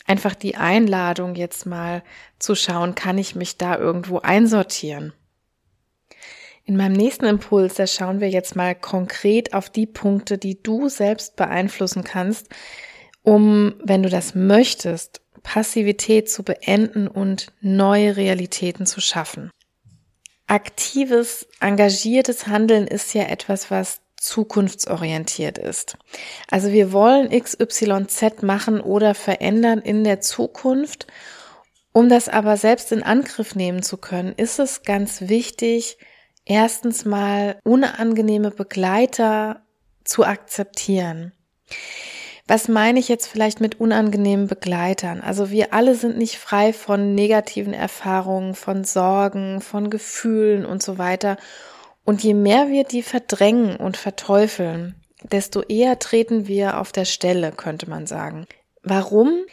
einfach 0.10 0.36
die 0.36 0.56
Einladung 0.56 1.36
jetzt 1.36 1.66
mal 1.66 2.04
zu 2.39 2.56
schauen, 2.56 2.96
kann 2.96 3.18
ich 3.18 3.36
mich 3.36 3.58
da 3.58 3.78
irgendwo 3.78 4.20
einsortieren? 4.20 5.13
In 6.66 6.78
meinem 6.78 6.94
nächsten 6.94 7.25
Impuls, 7.25 7.75
da 7.75 7.88
schauen 7.88 8.20
wir 8.20 8.30
jetzt 8.30 8.56
mal 8.56 8.75
konkret 8.75 9.54
auf 9.54 9.70
die 9.70 9.86
Punkte, 9.86 10.38
die 10.38 10.62
du 10.62 10.89
selbst 10.89 11.36
beeinflussen 11.36 12.04
kannst, 12.04 12.48
um, 13.24 13.75
wenn 13.84 14.04
du 14.04 14.10
das 14.10 14.36
möchtest, 14.36 15.22
Passivität 15.44 16.30
zu 16.30 16.44
beenden 16.44 17.08
und 17.08 17.54
neue 17.62 18.18
Realitäten 18.18 18.86
zu 18.86 19.01
schaffen. 19.01 19.51
Aktives, 20.48 21.48
engagiertes 21.60 22.48
Handeln 22.48 22.88
ist 22.88 23.13
ja 23.13 23.24
etwas, 23.24 23.72
was 23.72 24.01
zukunftsorientiert 24.21 25.57
ist. 25.57 25.97
Also 26.49 26.71
wir 26.71 26.91
wollen 26.91 27.29
XYZ 27.29 28.41
machen 28.41 28.81
oder 28.81 29.15
verändern 29.15 29.79
in 29.79 30.03
der 30.03 30.21
Zukunft. 30.21 31.07
Um 31.91 32.09
das 32.09 32.29
aber 32.29 32.57
selbst 32.57 32.91
in 32.91 33.03
Angriff 33.03 33.55
nehmen 33.55 33.81
zu 33.81 33.97
können, 33.97 34.33
ist 34.33 34.59
es 34.59 34.83
ganz 34.83 35.21
wichtig, 35.21 35.97
erstens 36.45 37.05
mal 37.05 37.59
unangenehme 37.63 38.51
Begleiter 38.51 39.61
zu 40.03 40.23
akzeptieren. 40.23 41.33
Was 42.47 42.67
meine 42.67 42.99
ich 42.99 43.09
jetzt 43.09 43.27
vielleicht 43.27 43.61
mit 43.61 43.79
unangenehmen 43.79 44.47
Begleitern? 44.47 45.21
Also 45.21 45.51
wir 45.51 45.71
alle 45.71 45.93
sind 45.93 46.17
nicht 46.17 46.38
frei 46.39 46.73
von 46.73 47.13
negativen 47.13 47.73
Erfahrungen, 47.73 48.55
von 48.55 48.83
Sorgen, 48.83 49.61
von 49.61 49.91
Gefühlen 49.91 50.65
und 50.65 50.81
so 50.81 50.97
weiter. 50.97 51.38
Und 52.10 52.24
je 52.24 52.34
mehr 52.34 52.70
wir 52.70 52.86
die 52.86 53.04
verdrängen 53.04 53.75
und 53.75 53.96
verteufeln, 53.96 54.96
desto 55.22 55.62
eher 55.62 56.00
treten 56.00 56.48
wir 56.48 56.80
auf 56.80 56.92
der 56.92 57.06
Stelle, 57.06 57.51
könnte 57.51 57.88
man 57.88 58.08
sagen. 58.08 58.48
Warum? 58.82 59.46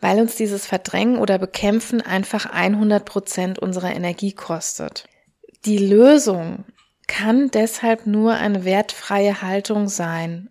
Weil 0.00 0.20
uns 0.20 0.34
dieses 0.34 0.66
Verdrängen 0.66 1.18
oder 1.18 1.38
Bekämpfen 1.38 2.00
einfach 2.00 2.46
100 2.46 3.04
Prozent 3.04 3.60
unserer 3.60 3.94
Energie 3.94 4.32
kostet. 4.32 5.04
Die 5.64 5.78
Lösung 5.78 6.64
kann 7.06 7.52
deshalb 7.52 8.04
nur 8.04 8.34
eine 8.34 8.64
wertfreie 8.64 9.40
Haltung 9.40 9.86
sein, 9.86 10.50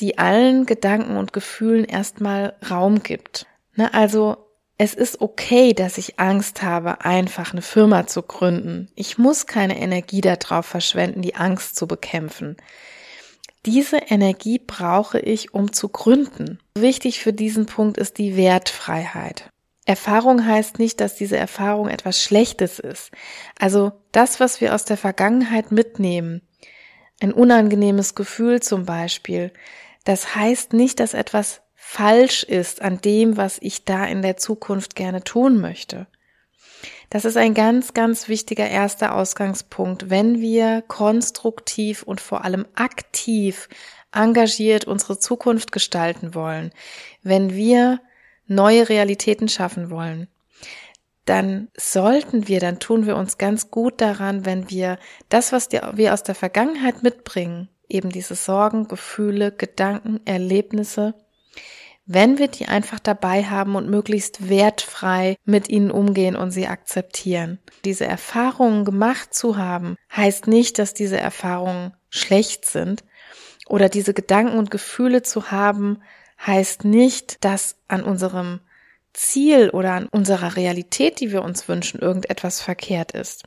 die 0.00 0.16
allen 0.16 0.64
Gedanken 0.64 1.18
und 1.18 1.34
Gefühlen 1.34 1.84
erstmal 1.84 2.56
Raum 2.70 3.02
gibt. 3.02 3.44
Ne, 3.74 3.92
also 3.92 4.45
es 4.78 4.92
ist 4.92 5.20
okay, 5.20 5.72
dass 5.72 5.96
ich 5.96 6.18
Angst 6.18 6.62
habe, 6.62 7.04
einfach 7.04 7.52
eine 7.52 7.62
Firma 7.62 8.06
zu 8.06 8.22
gründen. 8.22 8.90
Ich 8.94 9.16
muss 9.16 9.46
keine 9.46 9.80
Energie 9.80 10.20
darauf 10.20 10.66
verschwenden, 10.66 11.22
die 11.22 11.34
Angst 11.34 11.76
zu 11.76 11.86
bekämpfen. 11.86 12.56
Diese 13.64 13.96
Energie 13.96 14.60
brauche 14.64 15.18
ich, 15.18 15.54
um 15.54 15.72
zu 15.72 15.88
gründen. 15.88 16.60
Wichtig 16.76 17.20
für 17.20 17.32
diesen 17.32 17.66
Punkt 17.66 17.96
ist 17.96 18.18
die 18.18 18.36
Wertfreiheit. 18.36 19.48
Erfahrung 19.86 20.44
heißt 20.44 20.78
nicht, 20.78 21.00
dass 21.00 21.14
diese 21.14 21.36
Erfahrung 21.36 21.88
etwas 21.88 22.22
Schlechtes 22.22 22.78
ist. 22.78 23.12
Also 23.58 23.92
das, 24.12 24.40
was 24.40 24.60
wir 24.60 24.74
aus 24.74 24.84
der 24.84 24.96
Vergangenheit 24.96 25.72
mitnehmen, 25.72 26.42
ein 27.20 27.32
unangenehmes 27.32 28.14
Gefühl 28.14 28.60
zum 28.60 28.84
Beispiel, 28.84 29.52
das 30.04 30.34
heißt 30.34 30.72
nicht, 30.72 31.00
dass 31.00 31.14
etwas 31.14 31.62
falsch 31.88 32.42
ist 32.42 32.82
an 32.82 33.00
dem, 33.00 33.36
was 33.36 33.58
ich 33.60 33.84
da 33.84 34.04
in 34.04 34.20
der 34.20 34.36
Zukunft 34.36 34.96
gerne 34.96 35.22
tun 35.22 35.60
möchte. 35.60 36.08
Das 37.10 37.24
ist 37.24 37.36
ein 37.36 37.54
ganz, 37.54 37.94
ganz 37.94 38.28
wichtiger 38.28 38.68
erster 38.68 39.14
Ausgangspunkt, 39.14 40.10
wenn 40.10 40.40
wir 40.40 40.82
konstruktiv 40.88 42.02
und 42.02 42.20
vor 42.20 42.44
allem 42.44 42.66
aktiv 42.74 43.68
engagiert 44.12 44.84
unsere 44.84 45.20
Zukunft 45.20 45.70
gestalten 45.70 46.34
wollen, 46.34 46.72
wenn 47.22 47.54
wir 47.54 48.00
neue 48.48 48.88
Realitäten 48.88 49.48
schaffen 49.48 49.88
wollen, 49.88 50.26
dann 51.24 51.68
sollten 51.76 52.48
wir, 52.48 52.58
dann 52.58 52.80
tun 52.80 53.06
wir 53.06 53.16
uns 53.16 53.38
ganz 53.38 53.70
gut 53.70 54.00
daran, 54.00 54.44
wenn 54.44 54.70
wir 54.70 54.98
das, 55.28 55.52
was 55.52 55.68
wir 55.70 56.12
aus 56.12 56.24
der 56.24 56.34
Vergangenheit 56.34 57.04
mitbringen, 57.04 57.68
eben 57.88 58.10
diese 58.10 58.34
Sorgen, 58.34 58.88
Gefühle, 58.88 59.52
Gedanken, 59.52 60.20
Erlebnisse, 60.24 61.14
wenn 62.06 62.38
wir 62.38 62.46
die 62.46 62.66
einfach 62.66 63.00
dabei 63.00 63.44
haben 63.44 63.74
und 63.74 63.90
möglichst 63.90 64.48
wertfrei 64.48 65.36
mit 65.44 65.68
ihnen 65.68 65.90
umgehen 65.90 66.36
und 66.36 66.52
sie 66.52 66.68
akzeptieren. 66.68 67.58
Diese 67.84 68.06
Erfahrungen 68.06 68.84
gemacht 68.84 69.34
zu 69.34 69.56
haben, 69.56 69.96
heißt 70.14 70.46
nicht, 70.46 70.78
dass 70.78 70.94
diese 70.94 71.18
Erfahrungen 71.18 71.94
schlecht 72.08 72.64
sind 72.64 73.02
oder 73.66 73.88
diese 73.88 74.14
Gedanken 74.14 74.56
und 74.56 74.70
Gefühle 74.70 75.22
zu 75.22 75.50
haben, 75.50 76.00
heißt 76.44 76.84
nicht, 76.84 77.44
dass 77.44 77.76
an 77.88 78.04
unserem 78.04 78.60
Ziel 79.12 79.70
oder 79.70 79.92
an 79.92 80.06
unserer 80.06 80.56
Realität, 80.56 81.18
die 81.20 81.32
wir 81.32 81.42
uns 81.42 81.68
wünschen, 81.68 82.00
irgendetwas 82.00 82.60
verkehrt 82.60 83.12
ist. 83.12 83.44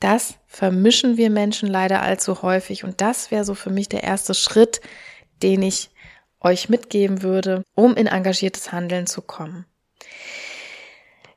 Das 0.00 0.34
vermischen 0.46 1.16
wir 1.16 1.30
Menschen 1.30 1.68
leider 1.68 2.02
allzu 2.02 2.42
häufig 2.42 2.84
und 2.84 3.00
das 3.00 3.30
wäre 3.30 3.44
so 3.44 3.54
für 3.54 3.70
mich 3.70 3.88
der 3.88 4.02
erste 4.02 4.34
Schritt, 4.34 4.82
den 5.42 5.62
ich 5.62 5.90
euch 6.44 6.68
mitgeben 6.68 7.22
würde, 7.22 7.64
um 7.74 7.94
in 7.94 8.06
engagiertes 8.06 8.70
Handeln 8.70 9.06
zu 9.06 9.22
kommen. 9.22 9.66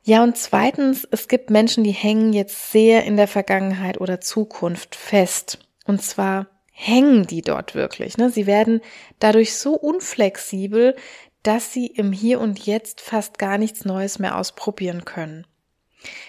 Ja, 0.02 0.22
und 0.22 0.38
zweitens, 0.38 1.06
es 1.10 1.28
gibt 1.28 1.50
Menschen, 1.50 1.84
die 1.84 1.90
hängen 1.90 2.32
jetzt 2.32 2.72
sehr 2.72 3.04
in 3.04 3.16
der 3.16 3.28
Vergangenheit 3.28 4.00
oder 4.00 4.20
Zukunft 4.20 4.94
fest. 4.94 5.58
Und 5.84 6.02
zwar 6.02 6.46
hängen 6.72 7.26
die 7.26 7.42
dort 7.42 7.74
wirklich. 7.74 8.16
Ne? 8.16 8.30
Sie 8.30 8.46
werden 8.46 8.80
dadurch 9.18 9.54
so 9.54 9.74
unflexibel, 9.74 10.96
dass 11.42 11.72
sie 11.72 11.86
im 11.86 12.12
Hier 12.12 12.40
und 12.40 12.58
Jetzt 12.64 13.00
fast 13.00 13.38
gar 13.38 13.58
nichts 13.58 13.84
Neues 13.84 14.18
mehr 14.18 14.38
ausprobieren 14.38 15.04
können. 15.04 15.46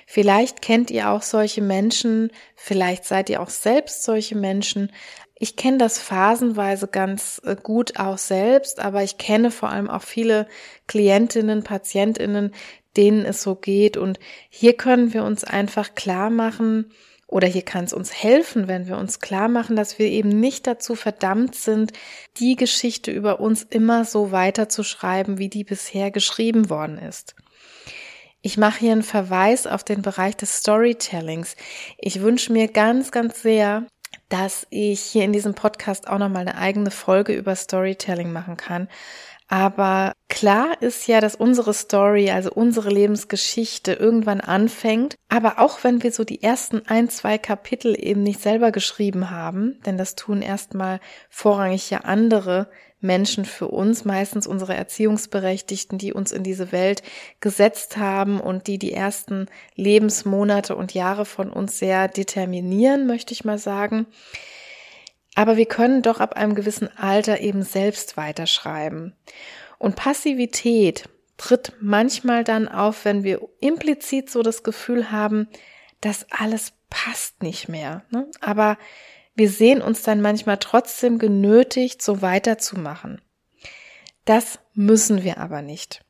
Vielleicht 0.07 0.62
kennt 0.62 0.89
ihr 0.91 1.09
auch 1.09 1.21
solche 1.21 1.62
Menschen, 1.62 2.31
vielleicht 2.55 3.05
seid 3.05 3.29
ihr 3.29 3.41
auch 3.41 3.50
selbst 3.50 4.03
solche 4.03 4.36
Menschen. 4.36 4.91
Ich 5.39 5.55
kenne 5.55 5.77
das 5.77 6.00
phasenweise 6.00 6.88
ganz 6.88 7.41
äh, 7.46 7.55
gut 7.55 7.98
auch 7.98 8.17
selbst, 8.17 8.79
aber 8.79 9.03
ich 9.03 9.17
kenne 9.17 9.51
vor 9.51 9.69
allem 9.69 9.89
auch 9.89 10.03
viele 10.03 10.48
Klientinnen, 10.86 11.63
Patientinnen, 11.63 12.53
denen 12.98 13.25
es 13.25 13.41
so 13.41 13.55
geht. 13.55 13.96
Und 13.96 14.19
hier 14.50 14.74
können 14.74 15.13
wir 15.13 15.24
uns 15.24 15.46
einfach 15.46 15.96
klar 15.96 16.29
machen, 16.29 16.91
oder 17.29 17.48
hier 17.48 17.62
kann 17.62 17.86
es 17.86 17.93
uns 17.93 18.12
helfen, 18.12 18.67
wenn 18.67 18.88
wir 18.88 18.98
uns 18.98 19.19
klar 19.19 19.50
machen, 19.50 19.75
dass 19.75 20.00
wir 20.00 20.08
eben 20.08 20.29
nicht 20.29 20.65
dazu 20.65 20.96
verdammt 20.96 21.53
sind, 21.53 21.93
die 22.38 22.55
Geschichte 22.55 23.12
über 23.12 23.39
uns 23.39 23.62
immer 23.62 24.03
so 24.03 24.31
weiterzuschreiben, 24.31 25.38
wie 25.38 25.48
die 25.48 25.63
bisher 25.63 26.10
geschrieben 26.10 26.72
worden 26.72 26.98
ist. 26.98 27.36
Ich 28.41 28.58
mache 28.58 28.79
hier 28.79 28.93
einen 28.93 29.03
Verweis 29.03 29.67
auf 29.67 29.84
den 29.84 30.01
Bereich 30.01 30.38
des 30.38 30.58
Storytellings. 30.58 31.55
Ich 32.00 32.22
wünsche 32.22 32.51
mir 32.51 32.67
ganz, 32.67 33.12
ganz 33.12 33.43
sehr, 33.43 33.86
dass 34.29 34.65
ich 34.69 35.01
hier 35.01 35.25
in 35.25 35.33
diesem 35.33 35.55
Podcast 35.55 36.07
auch 36.07 36.17
nochmal 36.17 36.41
eine 36.41 36.57
eigene 36.57 36.91
Folge 36.91 37.33
über 37.33 37.55
Storytelling 37.55 38.31
machen 38.31 38.57
kann, 38.57 38.88
aber 39.51 40.13
klar 40.27 40.79
ist 40.79 41.07
ja, 41.07 41.21
dass 41.21 41.33
unsere 41.33 41.74
Story, 41.74 42.29
also 42.29 42.51
unsere 42.51 42.89
Lebensgeschichte 42.89 43.93
irgendwann 43.93 44.41
anfängt. 44.41 45.15
Aber 45.27 45.57
auch 45.57 45.83
wenn 45.83 46.03
wir 46.03 46.12
so 46.12 46.24
die 46.24 46.43
ersten 46.43 46.83
ein, 46.86 47.09
zwei 47.09 47.39
Kapitel 47.39 47.95
eben 47.98 48.21
nicht 48.21 48.41
selber 48.41 48.71
geschrieben 48.71 49.31
haben, 49.31 49.81
denn 49.88 49.98
das 49.98 50.13
tun 50.13 50.43
erstmal 50.43 51.00
vorrangig 51.31 51.89
ja 51.89 52.01
andere 52.01 52.69
Menschen 53.01 53.45
für 53.45 53.67
uns, 53.67 54.03
meistens 54.03 54.45
unsere 54.45 54.75
Erziehungsberechtigten, 54.75 55.97
die 55.97 56.13
uns 56.13 56.31
in 56.31 56.43
diese 56.43 56.71
Welt 56.71 57.01
gesetzt 57.39 57.97
haben 57.97 58.39
und 58.41 58.67
die 58.67 58.77
die 58.77 58.93
ersten 58.93 59.47
Lebensmonate 59.75 60.75
und 60.75 60.93
Jahre 60.93 61.25
von 61.25 61.49
uns 61.49 61.79
sehr 61.79 62.07
determinieren, 62.07 63.07
möchte 63.07 63.33
ich 63.33 63.45
mal 63.45 63.57
sagen. 63.57 64.05
Aber 65.35 65.55
wir 65.55 65.65
können 65.65 66.01
doch 66.01 66.19
ab 66.19 66.35
einem 66.35 66.55
gewissen 66.55 66.89
Alter 66.97 67.39
eben 67.39 67.63
selbst 67.63 68.17
weiterschreiben. 68.17 69.15
Und 69.77 69.95
Passivität 69.95 71.07
tritt 71.37 71.73
manchmal 71.79 72.43
dann 72.43 72.67
auf, 72.67 73.05
wenn 73.05 73.23
wir 73.23 73.47
implizit 73.61 74.29
so 74.29 74.43
das 74.43 74.63
Gefühl 74.63 75.11
haben, 75.11 75.47
dass 76.01 76.27
alles 76.29 76.73
passt 76.89 77.41
nicht 77.43 77.69
mehr. 77.69 78.03
Ne? 78.09 78.27
Aber 78.41 78.77
wir 79.39 79.50
sehen 79.50 79.81
uns 79.81 80.03
dann 80.03 80.22
manchmal 80.22 80.58
trotzdem 80.58 81.17
genötigt, 81.17 82.01
so 82.01 82.22
weiterzumachen. 82.22 83.22
Das 84.25 84.60
müssen 84.74 85.24
wir 85.24 85.39
aber 85.39 85.62
nicht. 85.62 86.05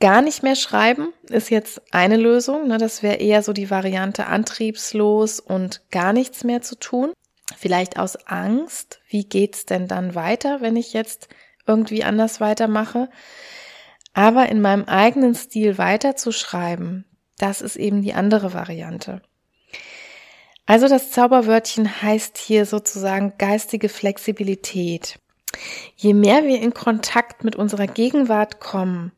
Gar 0.00 0.22
nicht 0.22 0.42
mehr 0.42 0.54
schreiben 0.54 1.12
ist 1.28 1.50
jetzt 1.50 1.82
eine 1.92 2.16
Lösung. 2.16 2.68
Ne? 2.68 2.78
Das 2.78 3.02
wäre 3.02 3.16
eher 3.16 3.42
so 3.42 3.52
die 3.52 3.68
Variante 3.68 4.26
antriebslos 4.26 5.40
und 5.40 5.82
gar 5.90 6.12
nichts 6.12 6.44
mehr 6.44 6.62
zu 6.62 6.76
tun. 6.78 7.12
Vielleicht 7.56 7.98
aus 7.98 8.16
Angst, 8.26 9.00
wie 9.08 9.24
geht's 9.24 9.66
denn 9.66 9.88
dann 9.88 10.14
weiter, 10.14 10.60
wenn 10.60 10.76
ich 10.76 10.92
jetzt 10.92 11.28
irgendwie 11.66 12.04
anders 12.04 12.40
weitermache? 12.40 13.10
Aber 14.12 14.48
in 14.48 14.60
meinem 14.60 14.84
eigenen 14.84 15.34
Stil 15.34 15.78
weiterzuschreiben, 15.78 17.06
das 17.38 17.60
ist 17.60 17.76
eben 17.76 18.02
die 18.02 18.14
andere 18.14 18.54
Variante. 18.54 19.20
Also 20.66 20.88
das 20.88 21.10
Zauberwörtchen 21.10 22.02
heißt 22.02 22.38
hier 22.38 22.66
sozusagen 22.66 23.34
geistige 23.38 23.88
Flexibilität. 23.88 25.18
Je 25.96 26.14
mehr 26.14 26.44
wir 26.44 26.60
in 26.60 26.74
Kontakt 26.74 27.44
mit 27.44 27.54
unserer 27.56 27.86
Gegenwart 27.86 28.60
kommen, 28.60 29.12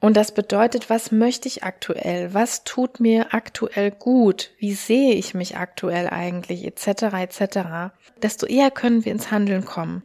und 0.00 0.16
das 0.16 0.32
bedeutet, 0.32 0.88
was 0.88 1.12
möchte 1.12 1.46
ich 1.46 1.62
aktuell? 1.62 2.32
Was 2.32 2.64
tut 2.64 3.00
mir 3.00 3.34
aktuell 3.34 3.90
gut? 3.90 4.50
Wie 4.58 4.72
sehe 4.72 5.12
ich 5.12 5.34
mich 5.34 5.58
aktuell 5.58 6.08
eigentlich? 6.08 6.64
Etc. 6.64 7.02
etc. 7.02 7.92
Desto 8.22 8.46
eher 8.46 8.70
können 8.70 9.04
wir 9.04 9.12
ins 9.12 9.30
Handeln 9.30 9.66
kommen. 9.66 10.02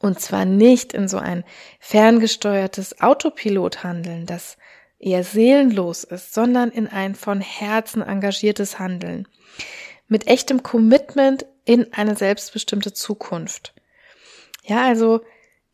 Und 0.00 0.18
zwar 0.20 0.46
nicht 0.46 0.94
in 0.94 1.08
so 1.08 1.18
ein 1.18 1.44
ferngesteuertes 1.78 3.02
Autopilothandeln, 3.02 4.24
das 4.24 4.56
eher 4.98 5.24
seelenlos 5.24 6.04
ist, 6.04 6.34
sondern 6.34 6.70
in 6.70 6.88
ein 6.88 7.14
von 7.14 7.40
Herzen 7.40 8.02
engagiertes 8.02 8.78
Handeln. 8.78 9.28
Mit 10.08 10.26
echtem 10.26 10.62
Commitment 10.62 11.46
in 11.64 11.92
eine 11.92 12.16
selbstbestimmte 12.16 12.92
Zukunft. 12.92 13.74
Ja, 14.64 14.86
also 14.86 15.20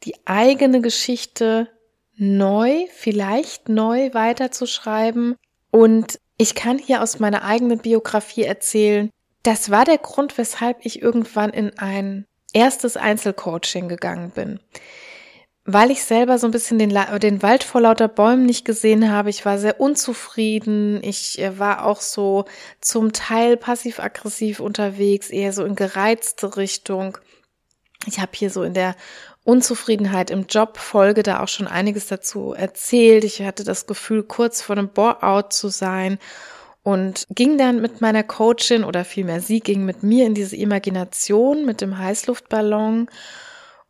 die 0.03 0.15
eigene 0.25 0.81
Geschichte 0.81 1.69
neu, 2.17 2.87
vielleicht 2.93 3.69
neu 3.69 4.13
weiterzuschreiben. 4.13 5.37
Und 5.71 6.21
ich 6.37 6.55
kann 6.55 6.79
hier 6.79 7.03
aus 7.03 7.19
meiner 7.19 7.45
eigenen 7.45 7.79
Biografie 7.79 8.43
erzählen, 8.43 9.11
das 9.43 9.71
war 9.71 9.85
der 9.85 9.99
Grund, 9.99 10.39
weshalb 10.39 10.85
ich 10.85 11.03
irgendwann 11.03 11.51
in 11.51 11.79
ein 11.79 12.27
erstes 12.53 12.97
Einzelcoaching 12.97 13.89
gegangen 13.89 14.31
bin. 14.31 14.61
Weil 15.67 15.91
ich 15.91 16.05
selber 16.05 16.39
so 16.39 16.47
ein 16.47 16.51
bisschen 16.51 16.79
den, 16.79 16.91
den 16.91 17.43
Wald 17.43 17.65
vor 17.65 17.81
lauter 17.81 18.09
Bäumen 18.09 18.45
nicht 18.45 18.67
gesehen 18.67 19.11
habe. 19.11 19.31
Ich 19.31 19.47
war 19.47 19.59
sehr 19.59 19.81
unzufrieden. 19.81 21.03
Ich 21.03 21.39
äh, 21.39 21.59
war 21.59 21.87
auch 21.87 22.03
so 22.03 22.45
zum 22.83 23.13
Teil 23.13 23.57
passiv-aggressiv 23.57 24.61
unterwegs, 24.61 25.31
eher 25.31 25.55
so 25.55 25.65
in 25.65 25.75
gereizte 25.75 26.59
Richtung. 26.59 27.17
Ich 28.07 28.21
habe 28.21 28.33
hier 28.35 28.51
so 28.51 28.63
in 28.63 28.75
der 28.75 28.95
Unzufriedenheit 29.45 30.31
im 30.31 30.47
Job 30.49 30.79
Folge 30.79 31.23
da 31.23 31.41
auch 31.41 31.49
schon 31.49 31.67
einiges 31.67 32.07
dazu 32.09 32.53
erzählt. 32.53 33.25
Ich 33.25 33.43
hatte 33.43 33.65
das 33.65 33.87
Gefühl, 33.87 34.23
kurz 34.23 34.61
vor 34.61 34.77
einem 34.77 34.89
Bore-out 34.89 35.53
zu 35.53 35.69
sein 35.69 36.19
und 36.83 37.27
ging 37.31 37.57
dann 37.57 37.81
mit 37.81 38.03
meiner 38.03 38.23
Coachin 38.23 38.85
oder 38.85 39.05
vielmehr 39.05 39.41
sie 39.41 39.61
ging 39.61 39.85
mit 39.87 40.03
mir 40.03 40.27
in 40.27 40.35
diese 40.35 40.57
Imagination 40.57 41.65
mit 41.65 41.81
dem 41.81 41.99
Heißluftballon 41.99 43.09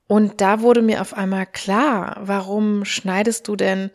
und 0.07 0.41
da 0.41 0.61
wurde 0.61 0.83
mir 0.83 1.01
auf 1.01 1.15
einmal 1.15 1.47
klar, 1.47 2.17
warum 2.21 2.85
schneidest 2.85 3.49
du 3.49 3.57
denn 3.57 3.91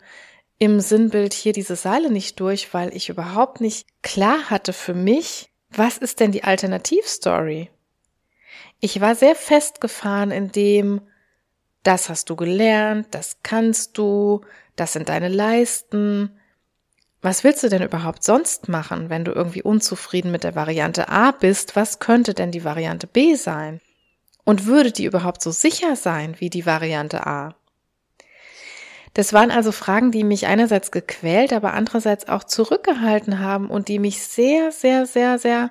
im 0.58 0.80
Sinnbild 0.80 1.32
hier 1.32 1.52
diese 1.52 1.76
Seile 1.76 2.10
nicht 2.10 2.38
durch, 2.40 2.74
weil 2.74 2.94
ich 2.94 3.08
überhaupt 3.08 3.60
nicht 3.60 3.86
klar 4.02 4.50
hatte 4.50 4.72
für 4.72 4.94
mich, 4.94 5.50
was 5.70 5.98
ist 5.98 6.20
denn 6.20 6.32
die 6.32 6.44
Alternativstory? 6.44 7.70
Ich 8.80 9.00
war 9.00 9.14
sehr 9.14 9.34
festgefahren 9.34 10.30
in 10.32 10.50
dem, 10.52 11.00
das 11.82 12.08
hast 12.08 12.28
du 12.28 12.36
gelernt, 12.36 13.08
das 13.12 13.38
kannst 13.42 13.96
du, 13.96 14.40
das 14.76 14.92
sind 14.92 15.08
deine 15.08 15.28
Leisten. 15.28 16.38
Was 17.22 17.44
willst 17.44 17.62
du 17.62 17.68
denn 17.68 17.82
überhaupt 17.82 18.24
sonst 18.24 18.68
machen, 18.68 19.10
wenn 19.10 19.24
du 19.24 19.32
irgendwie 19.32 19.62
unzufrieden 19.62 20.30
mit 20.30 20.44
der 20.44 20.54
Variante 20.56 21.08
A 21.08 21.30
bist? 21.30 21.76
Was 21.76 22.00
könnte 22.00 22.34
denn 22.34 22.50
die 22.50 22.64
Variante 22.64 23.06
B 23.06 23.34
sein? 23.34 23.80
Und 24.50 24.66
würde 24.66 24.90
die 24.90 25.04
überhaupt 25.04 25.42
so 25.42 25.52
sicher 25.52 25.94
sein 25.94 26.34
wie 26.40 26.50
die 26.50 26.66
Variante 26.66 27.24
A? 27.24 27.54
Das 29.14 29.32
waren 29.32 29.52
also 29.52 29.70
Fragen, 29.70 30.10
die 30.10 30.24
mich 30.24 30.48
einerseits 30.48 30.90
gequält, 30.90 31.52
aber 31.52 31.72
andererseits 31.72 32.28
auch 32.28 32.42
zurückgehalten 32.42 33.38
haben 33.38 33.70
und 33.70 33.86
die 33.86 34.00
mich 34.00 34.20
sehr, 34.24 34.72
sehr, 34.72 35.06
sehr, 35.06 35.38
sehr 35.38 35.70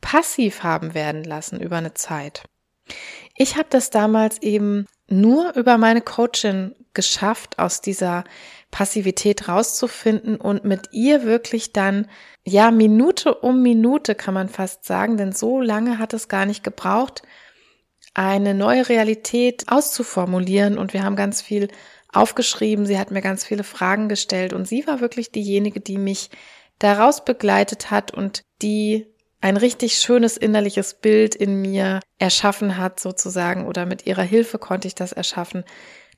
passiv 0.00 0.64
haben 0.64 0.94
werden 0.94 1.22
lassen 1.22 1.60
über 1.60 1.76
eine 1.76 1.94
Zeit. 1.94 2.42
Ich 3.36 3.56
habe 3.56 3.68
das 3.70 3.90
damals 3.90 4.42
eben 4.42 4.86
nur 5.06 5.54
über 5.54 5.78
meine 5.78 6.00
Coachin 6.00 6.74
geschafft, 6.94 7.60
aus 7.60 7.82
dieser 7.82 8.24
Passivität 8.72 9.46
rauszufinden 9.46 10.38
und 10.38 10.64
mit 10.64 10.88
ihr 10.90 11.22
wirklich 11.22 11.72
dann, 11.72 12.08
ja, 12.44 12.72
Minute 12.72 13.32
um 13.36 13.62
Minute 13.62 14.16
kann 14.16 14.34
man 14.34 14.48
fast 14.48 14.84
sagen, 14.86 15.18
denn 15.18 15.30
so 15.30 15.60
lange 15.60 16.00
hat 16.00 16.14
es 16.14 16.26
gar 16.26 16.46
nicht 16.46 16.64
gebraucht, 16.64 17.22
eine 18.14 18.54
neue 18.54 18.88
Realität 18.88 19.64
auszuformulieren. 19.68 20.78
Und 20.78 20.92
wir 20.92 21.04
haben 21.04 21.16
ganz 21.16 21.42
viel 21.42 21.68
aufgeschrieben, 22.12 22.86
sie 22.86 22.98
hat 22.98 23.10
mir 23.10 23.22
ganz 23.22 23.44
viele 23.44 23.64
Fragen 23.64 24.08
gestellt. 24.08 24.52
Und 24.52 24.66
sie 24.66 24.86
war 24.86 25.00
wirklich 25.00 25.30
diejenige, 25.30 25.80
die 25.80 25.98
mich 25.98 26.30
daraus 26.78 27.24
begleitet 27.24 27.90
hat 27.90 28.12
und 28.12 28.42
die 28.62 29.06
ein 29.40 29.56
richtig 29.56 29.98
schönes 29.98 30.36
innerliches 30.36 30.94
Bild 30.94 31.34
in 31.34 31.60
mir 31.60 32.00
erschaffen 32.18 32.76
hat 32.76 32.98
sozusagen. 32.98 33.66
Oder 33.66 33.86
mit 33.86 34.06
ihrer 34.06 34.22
Hilfe 34.22 34.58
konnte 34.58 34.88
ich 34.88 34.94
das 34.94 35.12
erschaffen, 35.12 35.64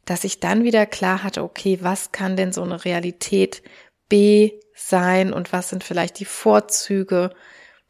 dass 0.05 0.25
ich 0.25 0.41
dann 0.41 0.65
wieder 0.65 0.87
klar 0.87 1.23
hatte, 1.23 1.43
okay, 1.43 1.79
was 1.83 2.13
kann 2.13 2.37
denn 2.37 2.53
so 2.53 2.63
eine 2.63 2.85
Realität 2.85 3.63
B 4.09 4.53
sein? 4.75 5.33
Und 5.33 5.53
was 5.53 5.69
sind 5.69 5.85
vielleicht 5.85 6.19
die 6.19 6.25
Vorzüge? 6.25 7.35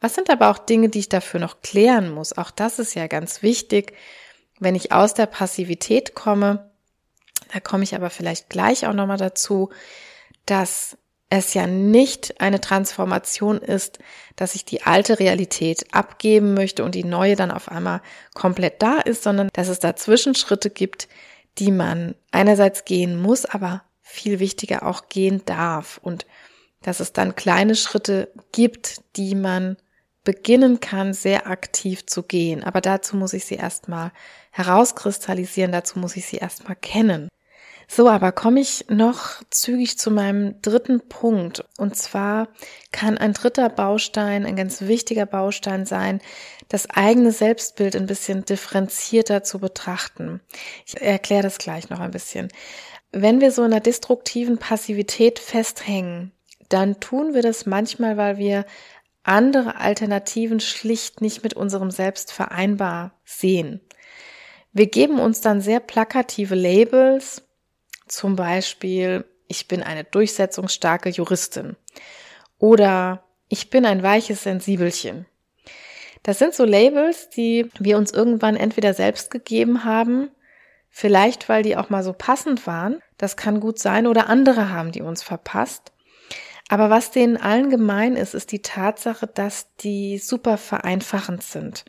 Was 0.01 0.15
sind 0.15 0.29
aber 0.29 0.49
auch 0.49 0.57
Dinge, 0.57 0.89
die 0.89 0.99
ich 0.99 1.09
dafür 1.09 1.39
noch 1.39 1.61
klären 1.61 2.11
muss? 2.11 2.37
Auch 2.37 2.51
das 2.51 2.79
ist 2.79 2.95
ja 2.95 3.07
ganz 3.07 3.43
wichtig, 3.43 3.93
wenn 4.59 4.75
ich 4.75 4.91
aus 4.91 5.13
der 5.13 5.27
Passivität 5.27 6.15
komme. 6.15 6.71
Da 7.53 7.59
komme 7.59 7.83
ich 7.83 7.95
aber 7.95 8.09
vielleicht 8.09 8.49
gleich 8.49 8.87
auch 8.87 8.93
nochmal 8.93 9.17
dazu, 9.17 9.69
dass 10.45 10.97
es 11.29 11.53
ja 11.53 11.65
nicht 11.65 12.41
eine 12.41 12.59
Transformation 12.59 13.59
ist, 13.59 13.99
dass 14.35 14.55
ich 14.55 14.65
die 14.65 14.81
alte 14.83 15.19
Realität 15.19 15.93
abgeben 15.93 16.55
möchte 16.55 16.83
und 16.83 16.93
die 16.93 17.05
neue 17.05 17.35
dann 17.35 17.51
auf 17.51 17.69
einmal 17.69 18.01
komplett 18.33 18.81
da 18.81 18.99
ist, 18.99 19.23
sondern 19.23 19.49
dass 19.53 19.69
es 19.69 19.79
da 19.79 19.95
Zwischenschritte 19.95 20.69
gibt, 20.69 21.07
die 21.57 21.71
man 21.71 22.15
einerseits 22.31 22.85
gehen 22.85 23.21
muss, 23.21 23.45
aber 23.45 23.83
viel 24.01 24.39
wichtiger 24.39 24.85
auch 24.85 25.07
gehen 25.09 25.43
darf. 25.45 25.99
Und 26.03 26.25
dass 26.81 26.99
es 26.99 27.13
dann 27.13 27.35
kleine 27.35 27.75
Schritte 27.75 28.29
gibt, 28.51 29.01
die 29.15 29.35
man 29.35 29.77
beginnen 30.23 30.79
kann, 30.79 31.13
sehr 31.13 31.47
aktiv 31.47 32.05
zu 32.05 32.23
gehen. 32.23 32.63
Aber 32.63 32.81
dazu 32.81 33.17
muss 33.17 33.33
ich 33.33 33.45
sie 33.45 33.55
erstmal 33.55 34.11
herauskristallisieren, 34.51 35.71
dazu 35.71 35.99
muss 35.99 36.15
ich 36.15 36.25
sie 36.25 36.37
erstmal 36.37 36.75
kennen. 36.75 37.29
So, 37.93 38.07
aber 38.07 38.31
komme 38.31 38.61
ich 38.61 38.85
noch 38.87 39.43
zügig 39.49 39.97
zu 39.99 40.11
meinem 40.11 40.61
dritten 40.61 41.09
Punkt. 41.09 41.65
Und 41.77 41.97
zwar 41.97 42.47
kann 42.93 43.17
ein 43.17 43.33
dritter 43.33 43.67
Baustein, 43.67 44.45
ein 44.45 44.55
ganz 44.55 44.83
wichtiger 44.83 45.25
Baustein 45.25 45.85
sein, 45.85 46.21
das 46.69 46.89
eigene 46.89 47.33
Selbstbild 47.33 47.97
ein 47.97 48.05
bisschen 48.05 48.45
differenzierter 48.45 49.43
zu 49.43 49.59
betrachten. 49.59 50.39
Ich 50.85 51.01
erkläre 51.01 51.43
das 51.43 51.57
gleich 51.57 51.89
noch 51.89 51.99
ein 51.99 52.11
bisschen. 52.11 52.47
Wenn 53.11 53.41
wir 53.41 53.51
so 53.51 53.61
in 53.61 53.73
einer 53.73 53.81
destruktiven 53.81 54.57
Passivität 54.57 55.37
festhängen, 55.37 56.31
dann 56.69 57.01
tun 57.01 57.33
wir 57.33 57.41
das 57.41 57.65
manchmal, 57.65 58.15
weil 58.15 58.37
wir 58.37 58.63
andere 59.23 59.75
Alternativen 59.77 60.59
schlicht 60.59 61.21
nicht 61.21 61.43
mit 61.43 61.53
unserem 61.53 61.91
Selbst 61.91 62.31
vereinbar 62.31 63.13
sehen. 63.23 63.81
Wir 64.73 64.87
geben 64.87 65.19
uns 65.19 65.41
dann 65.41 65.61
sehr 65.61 65.79
plakative 65.79 66.55
Labels, 66.55 67.43
zum 68.07 68.35
Beispiel, 68.35 69.25
ich 69.47 69.67
bin 69.67 69.83
eine 69.83 70.03
durchsetzungsstarke 70.03 71.09
Juristin 71.09 71.75
oder 72.57 73.23
ich 73.49 73.69
bin 73.69 73.85
ein 73.85 74.01
weiches 74.01 74.43
Sensibelchen. 74.43 75.25
Das 76.23 76.39
sind 76.39 76.53
so 76.53 76.63
Labels, 76.63 77.29
die 77.29 77.69
wir 77.79 77.97
uns 77.97 78.11
irgendwann 78.11 78.55
entweder 78.55 78.93
selbst 78.93 79.31
gegeben 79.31 79.83
haben, 79.83 80.29
vielleicht 80.89 81.49
weil 81.49 81.63
die 81.63 81.75
auch 81.75 81.89
mal 81.89 82.03
so 82.03 82.13
passend 82.13 82.67
waren, 82.67 83.01
das 83.17 83.37
kann 83.37 83.59
gut 83.59 83.79
sein, 83.79 84.07
oder 84.07 84.29
andere 84.29 84.69
haben 84.69 84.91
die 84.91 85.01
uns 85.01 85.23
verpasst. 85.23 85.91
Aber 86.71 86.89
was 86.89 87.11
denen 87.11 87.35
allen 87.35 87.69
gemein 87.69 88.15
ist, 88.15 88.33
ist 88.33 88.53
die 88.53 88.61
Tatsache, 88.61 89.27
dass 89.27 89.75
die 89.81 90.17
super 90.17 90.57
vereinfachend 90.57 91.43
sind. 91.43 91.83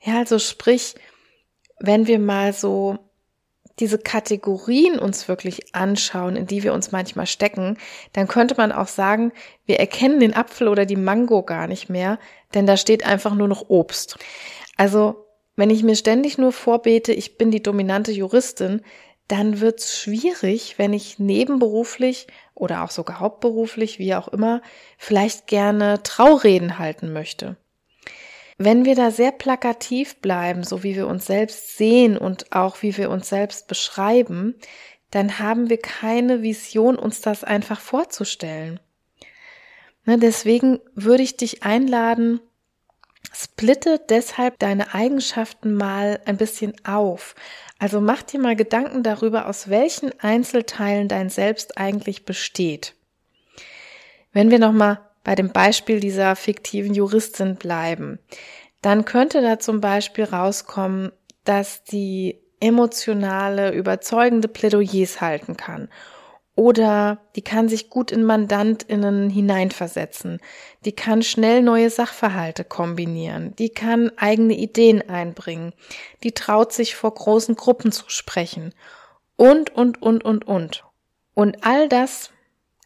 Ja, 0.00 0.18
also 0.18 0.40
sprich, 0.40 0.96
wenn 1.78 2.08
wir 2.08 2.18
mal 2.18 2.52
so 2.52 2.98
diese 3.78 3.98
Kategorien 3.98 4.98
uns 4.98 5.28
wirklich 5.28 5.76
anschauen, 5.76 6.34
in 6.34 6.48
die 6.48 6.64
wir 6.64 6.72
uns 6.72 6.90
manchmal 6.90 7.28
stecken, 7.28 7.78
dann 8.14 8.26
könnte 8.26 8.56
man 8.56 8.72
auch 8.72 8.88
sagen, 8.88 9.30
wir 9.64 9.78
erkennen 9.78 10.18
den 10.18 10.34
Apfel 10.34 10.66
oder 10.66 10.86
die 10.86 10.96
Mango 10.96 11.44
gar 11.44 11.68
nicht 11.68 11.88
mehr, 11.88 12.18
denn 12.52 12.66
da 12.66 12.76
steht 12.76 13.06
einfach 13.06 13.36
nur 13.36 13.46
noch 13.46 13.68
Obst. 13.68 14.18
Also, 14.76 15.24
wenn 15.54 15.70
ich 15.70 15.84
mir 15.84 15.94
ständig 15.94 16.36
nur 16.36 16.50
vorbete, 16.50 17.12
ich 17.12 17.38
bin 17.38 17.52
die 17.52 17.62
dominante 17.62 18.10
Juristin, 18.10 18.82
dann 19.28 19.60
wird's 19.60 19.98
schwierig, 19.98 20.78
wenn 20.78 20.92
ich 20.92 21.18
nebenberuflich 21.18 22.26
oder 22.54 22.84
auch 22.84 22.90
sogar 22.90 23.20
hauptberuflich, 23.20 23.98
wie 23.98 24.14
auch 24.14 24.28
immer, 24.28 24.62
vielleicht 24.98 25.46
gerne 25.46 26.02
Traureden 26.02 26.78
halten 26.78 27.12
möchte. 27.12 27.56
Wenn 28.58 28.84
wir 28.84 28.94
da 28.94 29.10
sehr 29.10 29.32
plakativ 29.32 30.16
bleiben, 30.16 30.64
so 30.64 30.82
wie 30.82 30.96
wir 30.96 31.06
uns 31.06 31.26
selbst 31.26 31.76
sehen 31.76 32.16
und 32.16 32.52
auch 32.52 32.82
wie 32.82 32.96
wir 32.96 33.10
uns 33.10 33.28
selbst 33.28 33.68
beschreiben, 33.68 34.54
dann 35.10 35.38
haben 35.38 35.68
wir 35.68 35.78
keine 35.78 36.42
Vision, 36.42 36.96
uns 36.96 37.20
das 37.20 37.44
einfach 37.44 37.80
vorzustellen. 37.80 38.80
Ne, 40.06 40.18
deswegen 40.18 40.80
würde 40.94 41.22
ich 41.22 41.36
dich 41.36 41.64
einladen, 41.64 42.40
splitte 43.32 44.00
deshalb 44.08 44.58
deine 44.58 44.94
Eigenschaften 44.94 45.74
mal 45.74 46.20
ein 46.24 46.36
bisschen 46.36 46.74
auf. 46.84 47.34
Also 47.78 48.00
mach 48.00 48.22
dir 48.22 48.40
mal 48.40 48.56
Gedanken 48.56 49.02
darüber, 49.02 49.46
aus 49.46 49.68
welchen 49.68 50.18
Einzelteilen 50.20 51.08
dein 51.08 51.28
Selbst 51.28 51.78
eigentlich 51.78 52.24
besteht. 52.24 52.94
Wenn 54.32 54.50
wir 54.50 54.58
nochmal 54.58 55.00
bei 55.24 55.34
dem 55.34 55.50
Beispiel 55.50 56.00
dieser 56.00 56.36
fiktiven 56.36 56.94
Juristin 56.94 57.56
bleiben, 57.56 58.18
dann 58.82 59.04
könnte 59.04 59.42
da 59.42 59.58
zum 59.58 59.80
Beispiel 59.80 60.24
rauskommen, 60.24 61.12
dass 61.44 61.84
die 61.84 62.38
emotionale, 62.60 63.72
überzeugende 63.72 64.48
Plädoyers 64.48 65.20
halten 65.20 65.56
kann. 65.56 65.88
Oder 66.56 67.18
die 67.36 67.42
kann 67.42 67.68
sich 67.68 67.90
gut 67.90 68.10
in 68.10 68.24
Mandantinnen 68.24 69.28
hineinversetzen. 69.28 70.40
Die 70.86 70.92
kann 70.92 71.22
schnell 71.22 71.62
neue 71.62 71.90
Sachverhalte 71.90 72.64
kombinieren. 72.64 73.54
Die 73.56 73.68
kann 73.68 74.10
eigene 74.16 74.54
Ideen 74.54 75.06
einbringen. 75.08 75.74
Die 76.22 76.32
traut 76.32 76.72
sich 76.72 76.96
vor 76.96 77.12
großen 77.12 77.56
Gruppen 77.56 77.92
zu 77.92 78.04
sprechen. 78.08 78.72
Und, 79.36 79.74
und, 79.74 80.00
und, 80.00 80.24
und, 80.24 80.48
und. 80.48 80.84
Und 81.34 81.62
all 81.62 81.90
das 81.90 82.30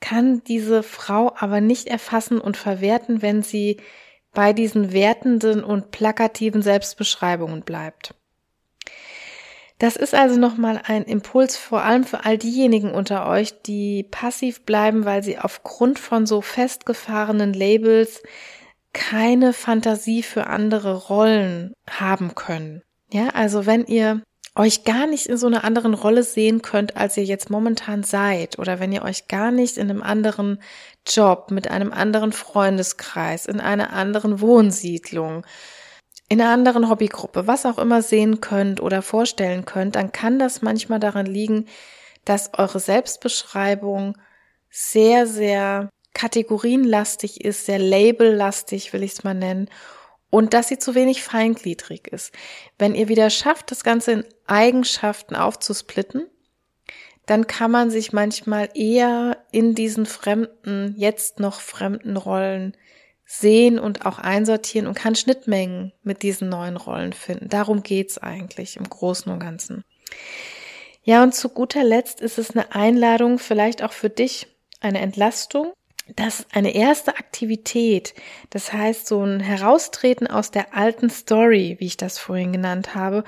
kann 0.00 0.42
diese 0.42 0.82
Frau 0.82 1.32
aber 1.38 1.60
nicht 1.60 1.86
erfassen 1.86 2.40
und 2.40 2.56
verwerten, 2.56 3.22
wenn 3.22 3.42
sie 3.44 3.76
bei 4.32 4.52
diesen 4.52 4.92
wertenden 4.92 5.62
und 5.62 5.92
plakativen 5.92 6.62
Selbstbeschreibungen 6.62 7.62
bleibt. 7.62 8.14
Das 9.80 9.96
ist 9.96 10.14
also 10.14 10.38
nochmal 10.38 10.82
ein 10.84 11.04
Impuls 11.04 11.56
vor 11.56 11.82
allem 11.82 12.04
für 12.04 12.26
all 12.26 12.36
diejenigen 12.36 12.92
unter 12.92 13.26
euch, 13.26 13.62
die 13.62 14.06
passiv 14.10 14.66
bleiben, 14.66 15.06
weil 15.06 15.22
sie 15.22 15.38
aufgrund 15.38 15.98
von 15.98 16.26
so 16.26 16.42
festgefahrenen 16.42 17.54
Labels 17.54 18.22
keine 18.92 19.54
Fantasie 19.54 20.22
für 20.22 20.48
andere 20.48 20.94
Rollen 21.08 21.72
haben 21.88 22.34
können. 22.34 22.82
Ja, 23.10 23.28
also 23.30 23.64
wenn 23.64 23.86
ihr 23.86 24.22
euch 24.54 24.84
gar 24.84 25.06
nicht 25.06 25.26
in 25.26 25.38
so 25.38 25.46
einer 25.46 25.64
anderen 25.64 25.94
Rolle 25.94 26.24
sehen 26.24 26.60
könnt, 26.60 26.98
als 26.98 27.16
ihr 27.16 27.24
jetzt 27.24 27.48
momentan 27.48 28.02
seid, 28.02 28.58
oder 28.58 28.80
wenn 28.80 28.92
ihr 28.92 29.02
euch 29.02 29.28
gar 29.28 29.50
nicht 29.50 29.78
in 29.78 29.88
einem 29.88 30.02
anderen 30.02 30.60
Job, 31.06 31.50
mit 31.50 31.70
einem 31.70 31.90
anderen 31.90 32.32
Freundeskreis, 32.32 33.46
in 33.46 33.60
einer 33.60 33.94
anderen 33.94 34.42
Wohnsiedlung, 34.42 35.46
in 36.30 36.40
einer 36.40 36.50
anderen 36.50 36.88
Hobbygruppe, 36.88 37.48
was 37.48 37.66
auch 37.66 37.76
immer 37.76 38.02
sehen 38.02 38.40
könnt 38.40 38.80
oder 38.80 39.02
vorstellen 39.02 39.64
könnt, 39.64 39.96
dann 39.96 40.12
kann 40.12 40.38
das 40.38 40.62
manchmal 40.62 41.00
daran 41.00 41.26
liegen, 41.26 41.66
dass 42.24 42.54
eure 42.56 42.78
Selbstbeschreibung 42.78 44.16
sehr, 44.70 45.26
sehr 45.26 45.90
kategorienlastig 46.14 47.44
ist, 47.44 47.66
sehr 47.66 47.80
labellastig, 47.80 48.92
will 48.92 49.02
ich 49.02 49.12
es 49.12 49.24
mal 49.24 49.34
nennen, 49.34 49.68
und 50.30 50.54
dass 50.54 50.68
sie 50.68 50.78
zu 50.78 50.94
wenig 50.94 51.24
feingliedrig 51.24 52.06
ist. 52.06 52.32
Wenn 52.78 52.94
ihr 52.94 53.08
wieder 53.08 53.28
schafft, 53.28 53.72
das 53.72 53.82
Ganze 53.82 54.12
in 54.12 54.24
Eigenschaften 54.46 55.34
aufzusplitten, 55.34 56.28
dann 57.26 57.48
kann 57.48 57.72
man 57.72 57.90
sich 57.90 58.12
manchmal 58.12 58.68
eher 58.74 59.38
in 59.50 59.74
diesen 59.74 60.06
fremden, 60.06 60.94
jetzt 60.96 61.40
noch 61.40 61.60
fremden 61.60 62.16
Rollen 62.16 62.76
sehen 63.32 63.78
und 63.78 64.06
auch 64.06 64.18
einsortieren 64.18 64.88
und 64.88 64.94
kann 64.94 65.14
Schnittmengen 65.14 65.92
mit 66.02 66.24
diesen 66.24 66.48
neuen 66.48 66.76
Rollen 66.76 67.12
finden. 67.12 67.48
Darum 67.48 67.84
geht's 67.84 68.18
eigentlich 68.18 68.76
im 68.76 68.90
Großen 68.90 69.30
und 69.30 69.38
Ganzen. 69.38 69.84
Ja, 71.04 71.22
und 71.22 71.32
zu 71.32 71.48
guter 71.48 71.84
Letzt 71.84 72.20
ist 72.20 72.38
es 72.38 72.50
eine 72.50 72.74
Einladung, 72.74 73.38
vielleicht 73.38 73.84
auch 73.84 73.92
für 73.92 74.10
dich, 74.10 74.48
eine 74.80 74.98
Entlastung, 74.98 75.72
dass 76.16 76.44
eine 76.52 76.74
erste 76.74 77.18
Aktivität, 77.18 78.14
das 78.50 78.72
heißt 78.72 79.06
so 79.06 79.22
ein 79.22 79.38
Heraustreten 79.38 80.26
aus 80.26 80.50
der 80.50 80.76
alten 80.76 81.08
Story, 81.08 81.76
wie 81.78 81.86
ich 81.86 81.96
das 81.96 82.18
vorhin 82.18 82.52
genannt 82.52 82.96
habe, 82.96 83.22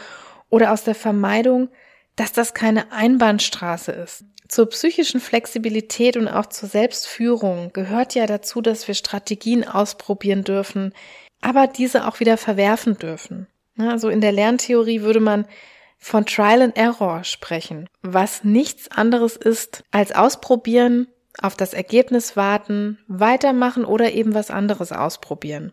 oder 0.51 0.73
aus 0.73 0.83
der 0.83 0.97
Vermeidung, 0.97 1.69
dass 2.17 2.33
das 2.33 2.55
keine 2.55 2.93
Einbahnstraße 2.93 3.93
ist. 3.93 4.25
Zur 4.49 4.69
psychischen 4.69 5.21
Flexibilität 5.21 6.17
und 6.17 6.29
auch 6.29 6.47
zur 6.47 6.69
Selbstführung 6.69 7.73
gehört 7.73 8.15
ja 8.15 8.27
dazu, 8.27 8.61
dass 8.61 8.87
wir 8.87 8.95
Strategien 8.95 9.67
ausprobieren 9.67 10.45
dürfen, 10.45 10.93
aber 11.41 11.67
diese 11.67 12.07
auch 12.07 12.21
wieder 12.21 12.37
verwerfen 12.37 12.99
dürfen. 12.99 13.47
Also 13.79 14.11
in 14.11 14.21
der 14.21 14.33
Lerntheorie 14.33 15.01
würde 15.01 15.21
man 15.21 15.47
von 15.99 16.27
Trial 16.27 16.63
and 16.63 16.77
Error 16.77 17.25
sprechen, 17.25 17.89
was 18.03 18.45
nichts 18.45 18.91
anderes 18.91 19.37
ist 19.37 19.85
als 19.91 20.13
ausprobieren, 20.13 21.07
auf 21.41 21.57
das 21.57 21.73
Ergebnis 21.73 22.37
warten, 22.37 22.99
weitermachen 23.07 23.85
oder 23.85 24.13
eben 24.13 24.35
was 24.35 24.51
anderes 24.51 24.93
ausprobieren. 24.93 25.73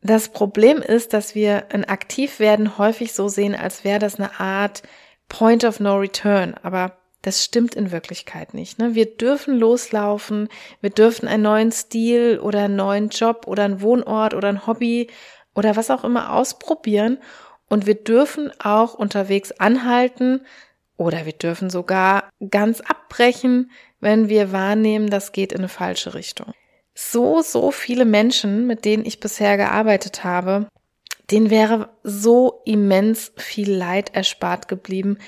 Das 0.00 0.28
Problem 0.28 0.78
ist, 0.78 1.12
dass 1.12 1.34
wir 1.34 1.72
ein 1.72 1.84
Aktivwerden 1.84 2.78
häufig 2.78 3.12
so 3.12 3.28
sehen, 3.28 3.54
als 3.56 3.84
wäre 3.84 3.98
das 3.98 4.16
eine 4.16 4.38
Art 4.38 4.82
Point 5.28 5.64
of 5.64 5.80
No 5.80 5.96
Return. 5.96 6.54
Aber 6.62 6.98
das 7.22 7.44
stimmt 7.44 7.74
in 7.74 7.90
Wirklichkeit 7.90 8.54
nicht. 8.54 8.78
Ne? 8.78 8.94
Wir 8.94 9.06
dürfen 9.16 9.58
loslaufen, 9.58 10.48
wir 10.80 10.90
dürfen 10.90 11.26
einen 11.26 11.42
neuen 11.42 11.72
Stil 11.72 12.38
oder 12.38 12.64
einen 12.64 12.76
neuen 12.76 13.08
Job 13.08 13.46
oder 13.48 13.64
einen 13.64 13.80
Wohnort 13.80 14.34
oder 14.34 14.48
ein 14.48 14.66
Hobby 14.66 15.08
oder 15.54 15.74
was 15.74 15.90
auch 15.90 16.04
immer 16.04 16.32
ausprobieren. 16.32 17.18
Und 17.68 17.86
wir 17.86 17.96
dürfen 17.96 18.52
auch 18.60 18.94
unterwegs 18.94 19.50
anhalten 19.52 20.46
oder 20.96 21.26
wir 21.26 21.32
dürfen 21.32 21.70
sogar 21.70 22.30
ganz 22.50 22.80
abbrechen, 22.80 23.72
wenn 24.00 24.28
wir 24.28 24.52
wahrnehmen, 24.52 25.10
das 25.10 25.32
geht 25.32 25.52
in 25.52 25.58
eine 25.58 25.68
falsche 25.68 26.14
Richtung 26.14 26.54
so, 27.00 27.42
so 27.42 27.70
viele 27.70 28.04
Menschen, 28.04 28.66
mit 28.66 28.84
denen 28.84 29.06
ich 29.06 29.20
bisher 29.20 29.56
gearbeitet 29.56 30.24
habe, 30.24 30.66
denen 31.30 31.48
wäre 31.48 31.90
so 32.02 32.60
immens 32.64 33.30
viel 33.36 33.70
Leid 33.72 34.16
erspart 34.16 34.66
geblieben, 34.66 35.18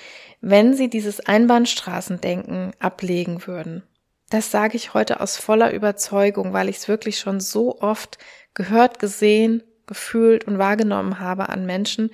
wenn 0.40 0.74
sie 0.74 0.90
dieses 0.90 1.20
Einbahnstraßendenken 1.20 2.72
ablegen 2.80 3.46
würden. 3.46 3.85
das 4.30 4.50
sage 4.50 4.76
ich 4.76 4.94
heute 4.94 5.20
aus 5.20 5.37
voller 5.37 5.72
Überzeugung, 5.72 6.52
weil 6.52 6.68
ich 6.68 6.78
es 6.78 6.88
wirklich 6.88 7.18
schon 7.18 7.38
so 7.38 7.80
oft 7.80 8.18
gehört, 8.54 8.98
gesehen, 8.98 9.62
gefühlt 9.87 10.44
und 10.48 10.59
wahrgenommen 10.59 11.20
habe 11.20 11.50
an 11.50 11.66
Menschen. 11.66 12.11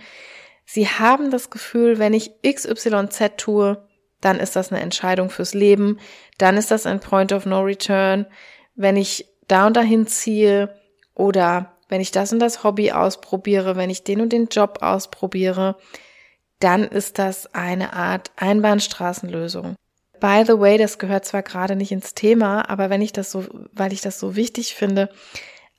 Sie 0.67 0.87
haben 0.87 1.31
das 1.31 1.49
Gefühl, 1.49 1.99
wenn 1.99 2.13
ich 2.13 2.33
XYZ 2.43 3.37
tue, 3.39 3.87
dann 4.21 4.39
ist 4.39 4.55
das 4.55 4.71
eine 4.71 4.83
Entscheidung 4.83 5.31
fürs 5.31 5.55
Leben, 5.55 5.99
dann 6.37 6.59
ist 6.59 6.71
das 6.71 6.85
ein 6.85 7.01
Point 7.01 7.33
of 7.33 7.47
No 7.47 7.61
Return. 7.61 8.27
Wenn 8.75 8.97
ich 8.97 9.27
da 9.49 9.67
und 9.67 9.77
dahin 9.77 10.07
ziehe 10.07 10.75
oder 11.15 11.73
wenn 11.89 12.01
ich 12.01 12.11
das 12.11 12.33
und 12.33 12.41
das 12.41 12.65
Hobby 12.65 12.93
ausprobiere, 12.93 13.77
wenn 13.77 13.91
ich 13.91 14.05
den 14.05 14.21
und 14.21 14.33
den 14.33 14.47
Job 14.47 14.79
ausprobiere, 14.83 15.77
dann 16.59 16.85
ist 16.85 17.19
das 17.19 17.55
eine 17.55 17.93
Art 17.93 18.33
Einbahnstraßenlösung. 18.37 19.77
By 20.21 20.45
the 20.47 20.59
way, 20.59 20.79
das 20.79 20.99
gehört 20.99 21.27
zwar 21.27 21.43
gerade 21.43 21.77
nicht 21.77 21.93
ins 21.93 22.15
Thema, 22.15 22.69
aber 22.69 22.91
wenn 22.91 23.03
ich 23.03 23.13
das 23.13 23.31
so, 23.31 23.45
weil 23.73 23.93
ich 23.93 24.01
das 24.01 24.19
so 24.19 24.35
wichtig 24.35 24.75
finde, 24.75 25.11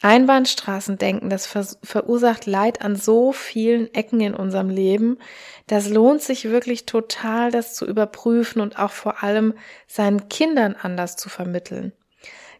Einbahnstraßendenken, 0.02 1.30
das 1.30 1.48
ver 1.48 1.66
verursacht 1.82 2.46
Leid 2.46 2.84
an 2.84 2.96
so 2.96 3.32
vielen 3.32 3.92
Ecken 3.96 4.22
in 4.22 4.36
unserem 4.36 4.70
Leben. 4.70 5.18
Das 5.66 5.90
lohnt 5.90 6.22
sich 6.22 6.46
wirklich 6.46 6.86
total, 6.86 7.50
das 7.50 7.74
zu 7.74 7.86
überprüfen 7.88 8.62
und 8.62 8.78
auch 8.78 8.92
vor 8.92 9.24
allem 9.24 9.56
seinen 9.88 10.30
Kindern 10.30 10.76
anders 10.80 11.18
zu 11.18 11.30
vermitteln. 11.30 11.94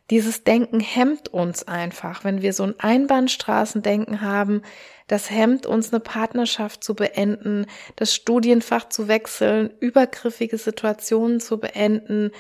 Dieses 0.10 0.44
Denken 0.44 0.80
hemmt 0.80 1.30
uns 1.30 1.68
einfach. 1.68 2.24
Wenn 2.24 2.42
wir 2.42 2.54
so 2.54 2.64
ein 2.64 2.80
Einbahnstraßendenken 2.80 4.22
haben, 4.22 4.62
das 5.08 5.30
hemmt 5.30 5.66
uns, 5.66 5.92
eine 5.92 6.00
Partnerschaft 6.00 6.84
zu 6.84 6.96
beenden, 6.96 7.66
das 7.96 8.14
Studienfach 8.14 8.90
zu 8.90 9.08
wechseln, 9.08 9.72
übergriffige 9.80 10.58
Situationen 10.58 11.40
zu 11.40 11.60
beenden, 11.60 12.32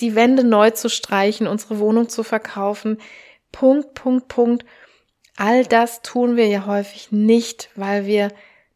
die 0.00 0.14
Wände 0.14 0.44
neu 0.44 0.70
zu 0.70 0.90
streichen, 0.90 1.46
unsere 1.46 1.78
Wohnung 1.78 2.08
zu 2.08 2.22
verkaufen. 2.22 2.98
Punkt, 3.50 3.94
Punkt, 3.94 4.28
Punkt. 4.28 4.66
All 5.36 5.64
das 5.64 6.02
tun 6.02 6.36
wir 6.36 6.48
ja 6.48 6.66
häufig 6.66 7.12
nicht, 7.12 7.70
weil 7.76 8.06
wir 8.06 8.30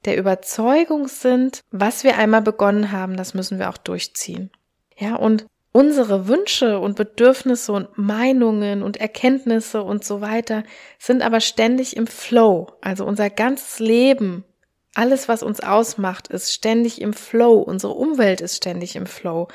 der 0.05 0.17
Überzeugung 0.17 1.09
sind, 1.09 1.61
was 1.71 2.05
wir 2.05 2.17
einmal 2.17 2.43
begonnen 2.43 2.91
haben, 2.91 3.17
das 3.17 3.35
müssen 3.35 3.59
wir 3.59 3.69
auch 3.69 3.77
durchziehen. 3.77 4.51
Ja, 4.97 5.17
und 5.17 5.47
unsere 5.73 6.27
Wünsche 6.27 6.79
und 6.81 6.97
Bedürfnisse 6.97 7.73
und 7.73 7.97
Meinungen 7.97 8.83
und 8.83 8.97
Erkenntnisse 8.97 9.83
und 9.83 10.05
so 10.05 10.21
weiter 10.21 10.65
sind 10.99 11.23
aber 11.23 11.41
ständig 11.41 11.97
im 11.97 12.07
Flow. 12.07 12.69
Also 12.81 13.05
unser 13.05 13.31
ganzes 13.31 13.79
Leben, 13.79 14.45
alles, 14.95 15.29
was 15.29 15.43
uns 15.43 15.61
ausmacht, 15.61 16.29
ist 16.29 16.53
ständig 16.53 17.01
im 17.01 17.13
Flow. 17.13 17.59
Unsere 17.59 17.93
Umwelt 17.93 18.41
ist 18.41 18.57
ständig 18.57 18.97
im 18.97 19.07
Flow. 19.07 19.49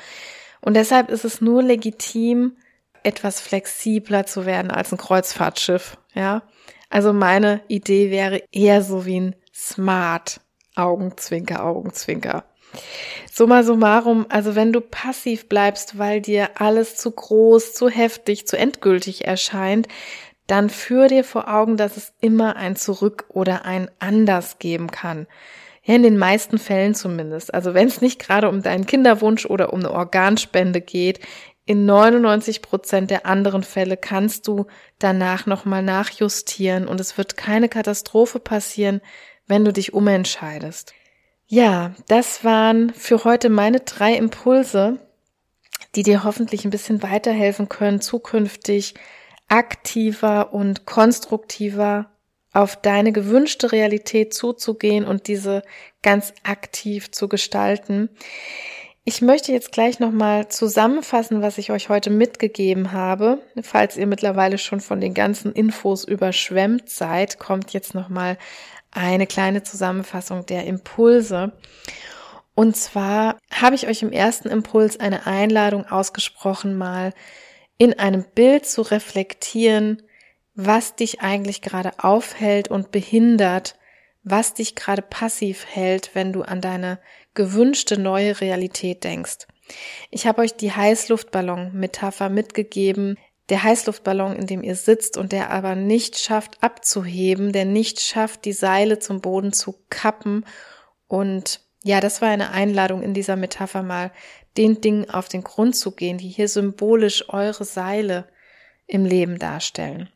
Und 0.60 0.74
deshalb 0.74 1.10
ist 1.10 1.24
es 1.24 1.40
nur 1.40 1.62
legitim, 1.62 2.56
etwas 3.02 3.40
flexibler 3.40 4.26
zu 4.26 4.46
werden 4.46 4.70
als 4.70 4.92
ein 4.92 4.98
Kreuzfahrtschiff, 4.98 5.96
ja. 6.14 6.42
Also 6.88 7.12
meine 7.12 7.60
Idee 7.68 8.10
wäre 8.10 8.42
eher 8.52 8.82
so 8.82 9.06
wie 9.06 9.20
ein 9.20 9.36
Smart 9.54 10.40
Augenzwinker, 10.74 11.64
Augenzwinker. 11.64 12.44
Summa 13.30 13.62
summarum, 13.62 14.26
also 14.28 14.54
wenn 14.54 14.72
du 14.72 14.80
passiv 14.80 15.48
bleibst, 15.48 15.98
weil 15.98 16.20
dir 16.20 16.60
alles 16.60 16.96
zu 16.96 17.10
groß, 17.10 17.74
zu 17.74 17.88
heftig, 17.88 18.46
zu 18.46 18.56
endgültig 18.56 19.26
erscheint, 19.26 19.88
dann 20.46 20.70
führ 20.70 21.08
dir 21.08 21.24
vor 21.24 21.52
Augen, 21.52 21.76
dass 21.76 21.96
es 21.96 22.12
immer 22.20 22.56
ein 22.56 22.76
Zurück 22.76 23.24
oder 23.28 23.64
ein 23.64 23.90
Anders 23.98 24.58
geben 24.58 24.90
kann. 24.90 25.26
Ja, 25.82 25.94
in 25.94 26.02
den 26.02 26.18
meisten 26.18 26.58
Fällen 26.58 26.94
zumindest. 26.94 27.54
Also 27.54 27.74
wenn 27.74 27.86
es 27.86 28.00
nicht 28.00 28.18
gerade 28.18 28.48
um 28.48 28.62
deinen 28.62 28.86
Kinderwunsch 28.86 29.46
oder 29.46 29.72
um 29.72 29.80
eine 29.80 29.92
Organspende 29.92 30.80
geht, 30.80 31.20
in 31.64 31.84
99 31.84 32.62
Prozent 32.62 33.10
der 33.10 33.26
anderen 33.26 33.64
Fälle 33.64 33.96
kannst 33.96 34.46
du 34.46 34.66
danach 35.00 35.46
nochmal 35.46 35.82
nachjustieren 35.82 36.86
und 36.86 37.00
es 37.00 37.18
wird 37.18 37.36
keine 37.36 37.68
Katastrophe 37.68 38.38
passieren, 38.38 39.00
wenn 39.48 39.64
du 39.64 39.72
dich 39.72 39.92
umentscheidest. 39.92 40.94
Ja, 41.48 41.94
das 42.08 42.42
waren 42.42 42.92
für 42.92 43.22
heute 43.22 43.50
meine 43.50 43.80
drei 43.80 44.14
Impulse, 44.14 44.98
die 45.94 46.02
dir 46.02 46.24
hoffentlich 46.24 46.64
ein 46.64 46.70
bisschen 46.70 47.04
weiterhelfen 47.04 47.68
können, 47.68 48.00
zukünftig 48.00 48.94
aktiver 49.46 50.52
und 50.52 50.86
konstruktiver 50.86 52.10
auf 52.52 52.74
deine 52.74 53.12
gewünschte 53.12 53.70
Realität 53.70 54.34
zuzugehen 54.34 55.04
und 55.04 55.28
diese 55.28 55.62
ganz 56.02 56.34
aktiv 56.42 57.12
zu 57.12 57.28
gestalten. 57.28 58.08
Ich 59.04 59.22
möchte 59.22 59.52
jetzt 59.52 59.70
gleich 59.70 60.00
nochmal 60.00 60.48
zusammenfassen, 60.48 61.42
was 61.42 61.58
ich 61.58 61.70
euch 61.70 61.88
heute 61.88 62.10
mitgegeben 62.10 62.90
habe. 62.90 63.40
Falls 63.62 63.96
ihr 63.96 64.08
mittlerweile 64.08 64.58
schon 64.58 64.80
von 64.80 65.00
den 65.00 65.14
ganzen 65.14 65.52
Infos 65.52 66.02
überschwemmt 66.02 66.90
seid, 66.90 67.38
kommt 67.38 67.72
jetzt 67.72 67.94
nochmal 67.94 68.36
eine 68.96 69.26
kleine 69.26 69.62
Zusammenfassung 69.62 70.46
der 70.46 70.64
Impulse. 70.64 71.52
Und 72.54 72.76
zwar 72.76 73.38
habe 73.52 73.74
ich 73.74 73.86
euch 73.86 74.02
im 74.02 74.12
ersten 74.12 74.48
Impuls 74.48 74.98
eine 74.98 75.26
Einladung 75.26 75.86
ausgesprochen, 75.86 76.76
mal 76.76 77.12
in 77.78 77.98
einem 77.98 78.24
Bild 78.34 78.66
zu 78.66 78.82
reflektieren, 78.82 80.02
was 80.54 80.96
dich 80.96 81.20
eigentlich 81.20 81.60
gerade 81.60 81.92
aufhält 81.98 82.68
und 82.68 82.90
behindert, 82.90 83.76
was 84.24 84.54
dich 84.54 84.74
gerade 84.74 85.02
passiv 85.02 85.66
hält, 85.68 86.14
wenn 86.14 86.32
du 86.32 86.42
an 86.42 86.60
deine 86.60 86.98
gewünschte 87.34 88.00
neue 88.00 88.40
Realität 88.40 89.04
denkst. 89.04 89.46
Ich 90.10 90.26
habe 90.26 90.42
euch 90.42 90.54
die 90.54 90.72
Heißluftballon-Metapher 90.72 92.28
mitgegeben. 92.28 93.18
Der 93.48 93.62
Heißluftballon, 93.62 94.34
in 94.34 94.46
dem 94.46 94.62
ihr 94.62 94.74
sitzt 94.74 95.16
und 95.16 95.32
der 95.32 95.50
aber 95.50 95.76
nicht 95.76 96.18
schafft 96.18 96.62
abzuheben, 96.62 97.52
der 97.52 97.64
nicht 97.64 98.00
schafft, 98.00 98.44
die 98.44 98.52
Seile 98.52 98.98
zum 98.98 99.20
Boden 99.20 99.52
zu 99.52 99.76
kappen. 99.88 100.44
Und 101.06 101.60
ja, 101.84 102.00
das 102.00 102.20
war 102.20 102.28
eine 102.28 102.50
Einladung 102.50 103.02
in 103.02 103.14
dieser 103.14 103.36
Metapher 103.36 103.82
mal, 103.82 104.10
den 104.56 104.80
Dingen 104.80 105.08
auf 105.10 105.28
den 105.28 105.44
Grund 105.44 105.76
zu 105.76 105.92
gehen, 105.92 106.18
die 106.18 106.28
hier 106.28 106.48
symbolisch 106.48 107.28
eure 107.28 107.64
Seile 107.64 108.26
im 108.86 109.04
Leben 109.04 109.38
darstellen. 109.38 110.08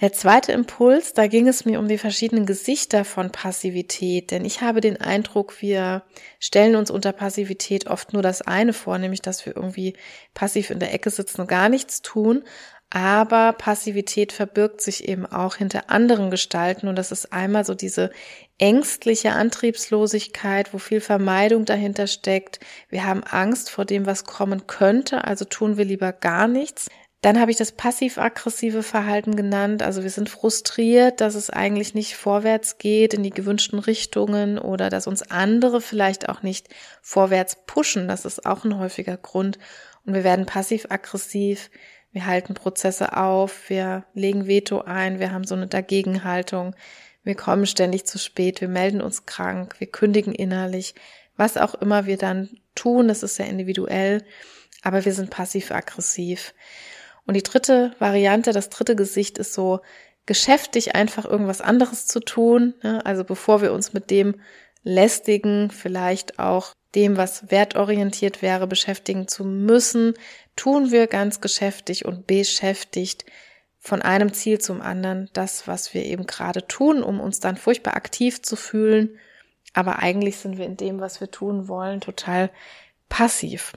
Der 0.00 0.12
zweite 0.12 0.52
Impuls, 0.52 1.12
da 1.12 1.26
ging 1.26 1.48
es 1.48 1.64
mir 1.64 1.80
um 1.80 1.88
die 1.88 1.98
verschiedenen 1.98 2.46
Gesichter 2.46 3.04
von 3.04 3.32
Passivität, 3.32 4.30
denn 4.30 4.44
ich 4.44 4.60
habe 4.60 4.80
den 4.80 5.00
Eindruck, 5.00 5.60
wir 5.60 6.04
stellen 6.38 6.76
uns 6.76 6.92
unter 6.92 7.10
Passivität 7.10 7.88
oft 7.88 8.12
nur 8.12 8.22
das 8.22 8.40
eine 8.42 8.72
vor, 8.72 8.98
nämlich 8.98 9.22
dass 9.22 9.44
wir 9.44 9.56
irgendwie 9.56 9.94
passiv 10.34 10.70
in 10.70 10.78
der 10.78 10.94
Ecke 10.94 11.10
sitzen 11.10 11.40
und 11.40 11.48
gar 11.48 11.68
nichts 11.68 12.00
tun. 12.00 12.44
Aber 12.90 13.52
Passivität 13.52 14.32
verbirgt 14.32 14.80
sich 14.80 15.08
eben 15.08 15.26
auch 15.26 15.56
hinter 15.56 15.90
anderen 15.90 16.30
Gestalten 16.30 16.86
und 16.86 16.96
das 16.96 17.10
ist 17.10 17.32
einmal 17.32 17.64
so 17.64 17.74
diese 17.74 18.12
ängstliche 18.56 19.32
Antriebslosigkeit, 19.32 20.72
wo 20.72 20.78
viel 20.78 21.00
Vermeidung 21.00 21.64
dahinter 21.64 22.06
steckt. 22.06 22.60
Wir 22.88 23.04
haben 23.04 23.24
Angst 23.24 23.68
vor 23.68 23.84
dem, 23.84 24.06
was 24.06 24.24
kommen 24.24 24.68
könnte, 24.68 25.24
also 25.24 25.44
tun 25.44 25.76
wir 25.76 25.84
lieber 25.84 26.12
gar 26.12 26.46
nichts. 26.46 26.88
Dann 27.20 27.40
habe 27.40 27.50
ich 27.50 27.56
das 27.56 27.72
passiv-aggressive 27.72 28.84
Verhalten 28.84 29.34
genannt. 29.34 29.82
Also 29.82 30.04
wir 30.04 30.10
sind 30.10 30.28
frustriert, 30.28 31.20
dass 31.20 31.34
es 31.34 31.50
eigentlich 31.50 31.92
nicht 31.92 32.14
vorwärts 32.14 32.78
geht 32.78 33.12
in 33.12 33.24
die 33.24 33.30
gewünschten 33.30 33.80
Richtungen 33.80 34.56
oder 34.56 34.88
dass 34.88 35.08
uns 35.08 35.28
andere 35.28 35.80
vielleicht 35.80 36.28
auch 36.28 36.42
nicht 36.42 36.68
vorwärts 37.02 37.56
pushen. 37.66 38.06
Das 38.06 38.24
ist 38.24 38.46
auch 38.46 38.64
ein 38.64 38.78
häufiger 38.78 39.16
Grund. 39.16 39.58
Und 40.06 40.14
wir 40.14 40.22
werden 40.22 40.46
passiv-aggressiv. 40.46 41.70
Wir 42.12 42.26
halten 42.26 42.54
Prozesse 42.54 43.16
auf. 43.16 43.68
Wir 43.68 44.04
legen 44.14 44.46
Veto 44.46 44.82
ein. 44.82 45.18
Wir 45.18 45.32
haben 45.32 45.44
so 45.44 45.56
eine 45.56 45.66
Dagegenhaltung. 45.66 46.76
Wir 47.24 47.34
kommen 47.34 47.66
ständig 47.66 48.06
zu 48.06 48.20
spät. 48.20 48.60
Wir 48.60 48.68
melden 48.68 49.00
uns 49.00 49.26
krank. 49.26 49.74
Wir 49.80 49.90
kündigen 49.90 50.32
innerlich. 50.32 50.94
Was 51.36 51.56
auch 51.56 51.74
immer 51.74 52.06
wir 52.06 52.16
dann 52.16 52.48
tun, 52.76 53.08
das 53.08 53.24
ist 53.24 53.34
sehr 53.34 53.48
individuell. 53.48 54.24
Aber 54.82 55.04
wir 55.04 55.12
sind 55.12 55.30
passiv-aggressiv. 55.30 56.54
Und 57.28 57.34
die 57.34 57.42
dritte 57.42 57.92
Variante, 57.98 58.52
das 58.52 58.70
dritte 58.70 58.96
Gesicht 58.96 59.36
ist 59.36 59.52
so 59.52 59.80
geschäftig 60.24 60.94
einfach 60.94 61.26
irgendwas 61.26 61.60
anderes 61.60 62.06
zu 62.06 62.20
tun. 62.20 62.72
Ne? 62.82 63.04
Also 63.04 63.22
bevor 63.22 63.60
wir 63.60 63.74
uns 63.74 63.92
mit 63.92 64.10
dem 64.10 64.36
lästigen, 64.82 65.70
vielleicht 65.70 66.38
auch 66.38 66.72
dem, 66.94 67.18
was 67.18 67.50
wertorientiert 67.50 68.40
wäre, 68.40 68.66
beschäftigen 68.66 69.28
zu 69.28 69.44
müssen, 69.44 70.14
tun 70.56 70.90
wir 70.90 71.06
ganz 71.06 71.42
geschäftig 71.42 72.06
und 72.06 72.26
beschäftigt 72.26 73.26
von 73.78 74.00
einem 74.00 74.32
Ziel 74.32 74.58
zum 74.58 74.80
anderen 74.80 75.28
das, 75.34 75.68
was 75.68 75.92
wir 75.92 76.06
eben 76.06 76.26
gerade 76.26 76.66
tun, 76.66 77.02
um 77.02 77.20
uns 77.20 77.40
dann 77.40 77.58
furchtbar 77.58 77.94
aktiv 77.94 78.40
zu 78.40 78.56
fühlen. 78.56 79.18
Aber 79.74 79.98
eigentlich 79.98 80.38
sind 80.38 80.56
wir 80.56 80.64
in 80.64 80.78
dem, 80.78 80.98
was 81.00 81.20
wir 81.20 81.30
tun 81.30 81.68
wollen, 81.68 82.00
total 82.00 82.48
passiv. 83.10 83.74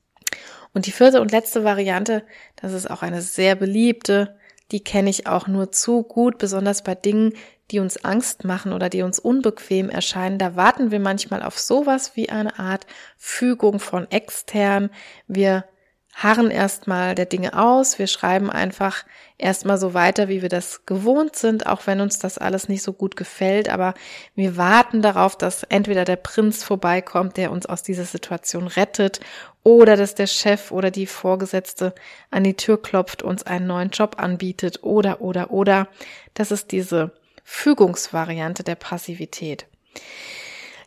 Und 0.74 0.86
die 0.86 0.92
vierte 0.92 1.22
und 1.22 1.32
letzte 1.32 1.64
Variante, 1.64 2.24
das 2.56 2.74
ist 2.74 2.90
auch 2.90 3.02
eine 3.02 3.22
sehr 3.22 3.56
beliebte, 3.56 4.38
die 4.72 4.84
kenne 4.84 5.10
ich 5.10 5.28
auch 5.28 5.48
nur 5.48 5.72
zu 5.72 6.04
gut, 6.04 6.38
besonders 6.38 6.82
bei 6.84 6.96
Dingen, 6.96 7.34
die 7.72 7.80
uns 7.80 8.04
Angst 8.04 8.44
machen 8.44 8.74
oder 8.74 8.90
die 8.90 9.02
uns 9.02 9.20
unbequem 9.20 9.90
erscheinen. 9.90 10.38
Da 10.38 10.56
warten 10.56 10.92
wir 10.92 11.00
manchmal 11.00 11.44
auf 11.44 11.60
sowas 11.60 12.16
wie 12.16 12.30
eine 12.30 12.60
Art 12.60 12.86
Fügung 13.18 13.80
von 13.80 14.10
extern. 14.12 14.90
Wir 15.28 15.66
harren 16.14 16.52
erstmal 16.52 17.16
der 17.16 17.26
Dinge 17.26 17.58
aus. 17.58 17.98
Wir 17.98 18.08
schreiben 18.08 18.50
einfach 18.50 19.06
erstmal 19.38 19.78
so 19.78 19.94
weiter, 19.94 20.28
wie 20.28 20.42
wir 20.42 20.50
das 20.50 20.86
gewohnt 20.86 21.36
sind, 21.36 21.66
auch 21.66 21.88
wenn 21.88 22.02
uns 22.02 22.20
das 22.20 22.38
alles 22.38 22.70
nicht 22.70 22.84
so 22.84 22.94
gut 22.94 23.16
gefällt. 23.16 23.70
Aber 23.70 23.94
wir 24.36 24.58
warten 24.58 25.02
darauf, 25.02 25.38
dass 25.38 25.64
entweder 25.64 26.06
der 26.06 26.18
Prinz 26.18 26.64
vorbeikommt, 26.64 27.38
der 27.38 27.52
uns 27.52 27.66
aus 27.66 27.84
dieser 27.84 28.06
Situation 28.06 28.68
rettet, 28.68 29.20
oder 29.64 29.96
dass 29.96 30.16
der 30.16 30.28
Chef 30.28 30.72
oder 30.72 30.90
die 30.90 31.06
Vorgesetzte 31.06 31.94
an 32.32 32.44
die 32.44 32.56
Tür 32.56 32.82
klopft, 32.82 33.22
uns 33.22 33.44
einen 33.44 33.68
neuen 33.68 33.90
Job 33.92 34.16
anbietet, 34.20 34.84
oder, 34.84 35.22
oder, 35.22 35.52
oder. 35.52 35.88
Das 36.34 36.52
ist 36.52 36.72
diese 36.72 37.12
Fügungsvariante 37.44 38.64
der 38.64 38.76
Passivität. 38.76 39.66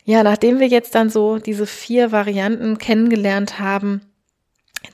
Ja, 0.04 0.22
nachdem 0.22 0.60
wir 0.60 0.66
jetzt 0.66 0.94
dann 0.94 1.08
so 1.08 1.38
diese 1.38 1.66
vier 1.66 2.12
Varianten 2.12 2.78
kennengelernt 2.78 3.58
haben, 3.58 4.02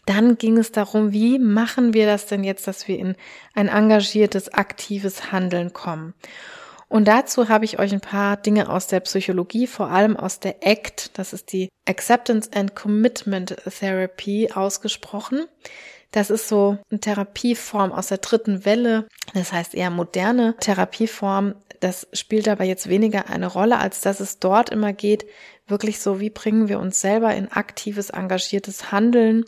dann 0.06 0.38
ging 0.38 0.58
es 0.58 0.72
darum, 0.72 1.12
wie 1.12 1.38
machen 1.38 1.94
wir 1.94 2.06
das 2.06 2.26
denn 2.26 2.44
jetzt, 2.44 2.66
dass 2.66 2.88
wir 2.88 2.98
in 2.98 3.16
ein 3.54 3.68
engagiertes, 3.68 4.52
aktives 4.52 5.32
Handeln 5.32 5.72
kommen. 5.72 6.14
Und 6.88 7.06
dazu 7.06 7.48
habe 7.48 7.64
ich 7.64 7.78
euch 7.78 7.92
ein 7.92 8.00
paar 8.00 8.36
Dinge 8.36 8.68
aus 8.68 8.88
der 8.88 8.98
Psychologie, 9.00 9.68
vor 9.68 9.90
allem 9.90 10.16
aus 10.16 10.40
der 10.40 10.56
ACT, 10.64 11.16
das 11.16 11.32
ist 11.32 11.52
die 11.52 11.68
Acceptance 11.86 12.50
and 12.52 12.74
Commitment 12.74 13.56
Therapy, 13.78 14.50
ausgesprochen. 14.52 15.46
Das 16.10 16.30
ist 16.30 16.48
so 16.48 16.78
eine 16.90 16.98
Therapieform 16.98 17.92
aus 17.92 18.08
der 18.08 18.18
dritten 18.18 18.64
Welle, 18.64 19.06
das 19.34 19.52
heißt 19.52 19.76
eher 19.76 19.90
moderne 19.90 20.56
Therapieform. 20.58 21.54
Das 21.78 22.08
spielt 22.12 22.48
aber 22.48 22.64
jetzt 22.64 22.88
weniger 22.88 23.28
eine 23.28 23.46
Rolle, 23.46 23.78
als 23.78 24.00
dass 24.00 24.18
es 24.18 24.40
dort 24.40 24.70
immer 24.70 24.92
geht, 24.92 25.24
wirklich 25.70 26.00
so, 26.00 26.20
wie 26.20 26.30
bringen 26.30 26.68
wir 26.68 26.78
uns 26.78 27.00
selber 27.00 27.34
in 27.34 27.50
aktives, 27.50 28.10
engagiertes 28.10 28.92
Handeln, 28.92 29.44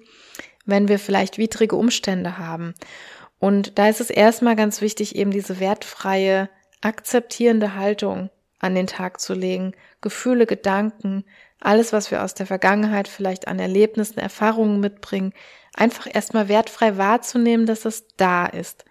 wenn 0.65 0.89
wir 0.89 0.99
vielleicht 0.99 1.39
widrige 1.39 1.77
Umstände 1.77 2.39
haben. 2.39 2.75
Und 3.39 3.79
da 3.79 3.89
ist 3.89 4.01
es 4.01 4.11
erstmal 4.11 4.57
ganz 4.57 4.81
wichtig, 4.81 5.17
eben 5.17 5.33
diese 5.33 5.59
wertfreie, 5.59 6.49
akzeptierende 6.81 7.75
Haltung 7.75 8.31
an 8.61 8.75
den 8.75 8.87
Tag 8.87 9.21
zu 9.21 9.35
legen, 9.35 9.73
Gefühle, 10.01 10.47
Gedanken, 10.47 11.25
alles, 11.61 11.93
was 11.93 12.11
wir 12.11 12.23
aus 12.23 12.35
der 12.35 12.47
Vergangenheit 12.47 13.09
vielleicht 13.09 13.49
an 13.49 13.59
Erlebnissen, 13.59 14.19
Erfahrungen 14.19 14.81
mitbringen, 14.81 15.33
einfach 15.75 16.09
erstmal 16.13 16.49
wertfrei 16.49 16.97
wahrzunehmen, 16.97 17.67
dass 17.67 17.85
es 17.85 18.07
da 18.17 18.47
ist. 18.47 18.85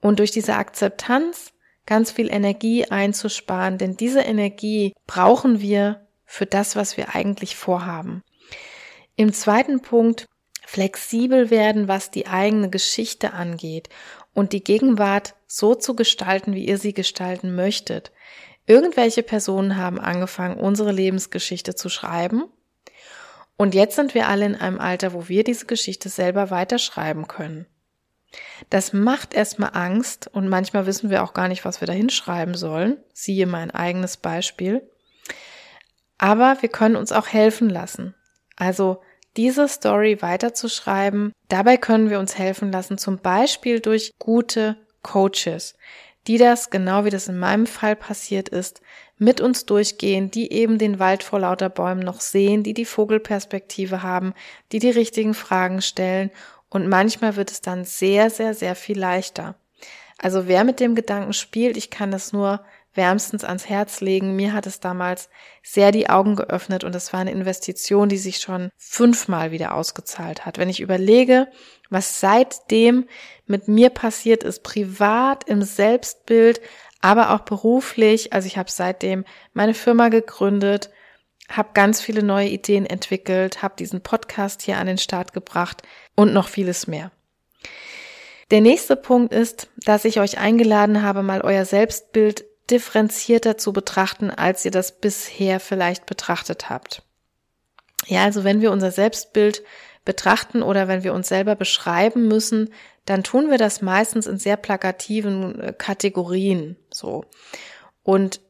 Und 0.00 0.18
durch 0.18 0.30
diese 0.30 0.56
Akzeptanz 0.56 1.52
ganz 1.86 2.10
viel 2.10 2.30
Energie 2.32 2.84
einzusparen, 2.86 3.78
denn 3.78 3.96
diese 3.96 4.20
Energie 4.20 4.92
brauchen 5.06 5.60
wir 5.60 6.05
für 6.26 6.44
das, 6.44 6.76
was 6.76 6.96
wir 6.96 7.14
eigentlich 7.14 7.56
vorhaben. 7.56 8.22
Im 9.16 9.32
zweiten 9.32 9.80
Punkt 9.80 10.26
flexibel 10.66 11.50
werden, 11.50 11.88
was 11.88 12.10
die 12.10 12.26
eigene 12.26 12.68
Geschichte 12.68 13.32
angeht 13.32 13.88
und 14.34 14.52
die 14.52 14.62
Gegenwart 14.62 15.34
so 15.46 15.74
zu 15.74 15.96
gestalten, 15.96 16.54
wie 16.54 16.66
ihr 16.66 16.76
sie 16.76 16.92
gestalten 16.92 17.54
möchtet. 17.54 18.12
Irgendwelche 18.66 19.22
Personen 19.22 19.76
haben 19.76 20.00
angefangen, 20.00 20.58
unsere 20.58 20.92
Lebensgeschichte 20.92 21.74
zu 21.76 21.88
schreiben. 21.88 22.44
Und 23.56 23.74
jetzt 23.74 23.96
sind 23.96 24.14
wir 24.14 24.28
alle 24.28 24.44
in 24.44 24.54
einem 24.56 24.80
Alter, 24.80 25.14
wo 25.14 25.28
wir 25.28 25.44
diese 25.44 25.66
Geschichte 25.66 26.08
selber 26.08 26.50
weiterschreiben 26.50 27.28
können. 27.28 27.66
Das 28.68 28.92
macht 28.92 29.34
erstmal 29.34 29.70
Angst 29.72 30.28
und 30.32 30.48
manchmal 30.48 30.86
wissen 30.86 31.10
wir 31.10 31.22
auch 31.22 31.32
gar 31.32 31.48
nicht, 31.48 31.64
was 31.64 31.80
wir 31.80 31.86
da 31.86 31.92
hinschreiben 31.92 32.54
sollen. 32.54 32.98
Siehe 33.14 33.46
mein 33.46 33.70
eigenes 33.70 34.16
Beispiel. 34.16 34.90
Aber 36.18 36.58
wir 36.60 36.68
können 36.68 36.96
uns 36.96 37.12
auch 37.12 37.28
helfen 37.28 37.68
lassen. 37.68 38.14
Also 38.56 39.02
diese 39.36 39.68
Story 39.68 40.22
weiterzuschreiben. 40.22 41.32
Dabei 41.48 41.76
können 41.76 42.10
wir 42.10 42.18
uns 42.18 42.38
helfen 42.38 42.72
lassen, 42.72 42.98
zum 42.98 43.18
Beispiel 43.18 43.80
durch 43.80 44.12
gute 44.18 44.76
Coaches, 45.02 45.76
die 46.26 46.38
das, 46.38 46.70
genau 46.70 47.04
wie 47.04 47.10
das 47.10 47.28
in 47.28 47.38
meinem 47.38 47.66
Fall 47.66 47.96
passiert 47.96 48.48
ist, 48.48 48.80
mit 49.18 49.40
uns 49.40 49.66
durchgehen, 49.66 50.30
die 50.30 50.52
eben 50.52 50.78
den 50.78 50.98
Wald 50.98 51.22
vor 51.22 51.40
lauter 51.40 51.68
Bäumen 51.68 52.02
noch 52.02 52.20
sehen, 52.20 52.62
die 52.62 52.74
die 52.74 52.84
Vogelperspektive 52.84 54.02
haben, 54.02 54.34
die 54.72 54.78
die 54.78 54.90
richtigen 54.90 55.34
Fragen 55.34 55.80
stellen 55.80 56.30
und 56.68 56.88
manchmal 56.88 57.36
wird 57.36 57.50
es 57.50 57.60
dann 57.60 57.84
sehr, 57.84 58.30
sehr, 58.30 58.52
sehr 58.52 58.74
viel 58.74 58.98
leichter. 58.98 59.54
Also 60.18 60.48
wer 60.48 60.64
mit 60.64 60.80
dem 60.80 60.94
Gedanken 60.94 61.32
spielt, 61.32 61.76
ich 61.76 61.90
kann 61.90 62.10
das 62.10 62.32
nur 62.32 62.64
wärmstens 62.96 63.44
ans 63.44 63.68
Herz 63.68 64.00
legen. 64.00 64.36
Mir 64.36 64.52
hat 64.52 64.66
es 64.66 64.80
damals 64.80 65.28
sehr 65.62 65.92
die 65.92 66.08
Augen 66.08 66.36
geöffnet 66.36 66.84
und 66.84 66.94
es 66.94 67.12
war 67.12 67.20
eine 67.20 67.32
Investition, 67.32 68.08
die 68.08 68.18
sich 68.18 68.38
schon 68.38 68.70
fünfmal 68.76 69.50
wieder 69.50 69.74
ausgezahlt 69.74 70.46
hat. 70.46 70.58
Wenn 70.58 70.68
ich 70.68 70.80
überlege, 70.80 71.48
was 71.90 72.20
seitdem 72.20 73.06
mit 73.46 73.68
mir 73.68 73.90
passiert 73.90 74.44
ist, 74.44 74.62
privat, 74.62 75.48
im 75.48 75.62
Selbstbild, 75.62 76.60
aber 77.00 77.30
auch 77.32 77.40
beruflich, 77.40 78.32
also 78.32 78.46
ich 78.46 78.58
habe 78.58 78.70
seitdem 78.70 79.24
meine 79.52 79.74
Firma 79.74 80.08
gegründet, 80.08 80.90
habe 81.48 81.70
ganz 81.74 82.00
viele 82.00 82.22
neue 82.22 82.48
Ideen 82.48 82.86
entwickelt, 82.86 83.62
habe 83.62 83.76
diesen 83.78 84.00
Podcast 84.00 84.62
hier 84.62 84.78
an 84.78 84.86
den 84.86 84.98
Start 84.98 85.32
gebracht 85.32 85.82
und 86.16 86.32
noch 86.32 86.48
vieles 86.48 86.86
mehr. 86.86 87.12
Der 88.50 88.60
nächste 88.60 88.96
Punkt 88.96 89.32
ist, 89.32 89.68
dass 89.76 90.04
ich 90.04 90.20
euch 90.20 90.38
eingeladen 90.38 91.02
habe, 91.02 91.22
mal 91.22 91.40
euer 91.40 91.64
Selbstbild 91.64 92.44
differenzierter 92.70 93.58
zu 93.58 93.72
betrachten, 93.72 94.30
als 94.30 94.64
ihr 94.64 94.70
das 94.70 94.92
bisher 94.92 95.60
vielleicht 95.60 96.06
betrachtet 96.06 96.68
habt. 96.68 97.02
Ja, 98.06 98.24
also 98.24 98.44
wenn 98.44 98.60
wir 98.60 98.72
unser 98.72 98.90
Selbstbild 98.90 99.62
betrachten 100.04 100.62
oder 100.62 100.88
wenn 100.88 101.02
wir 101.02 101.12
uns 101.12 101.28
selber 101.28 101.56
beschreiben 101.56 102.28
müssen, 102.28 102.72
dann 103.04 103.22
tun 103.22 103.50
wir 103.50 103.58
das 103.58 103.82
meistens 103.82 104.26
in 104.26 104.38
sehr 104.38 104.56
plakativen 104.56 105.60
äh, 105.60 105.72
Kategorien, 105.72 106.76
so. 106.90 107.24
Und 108.02 108.40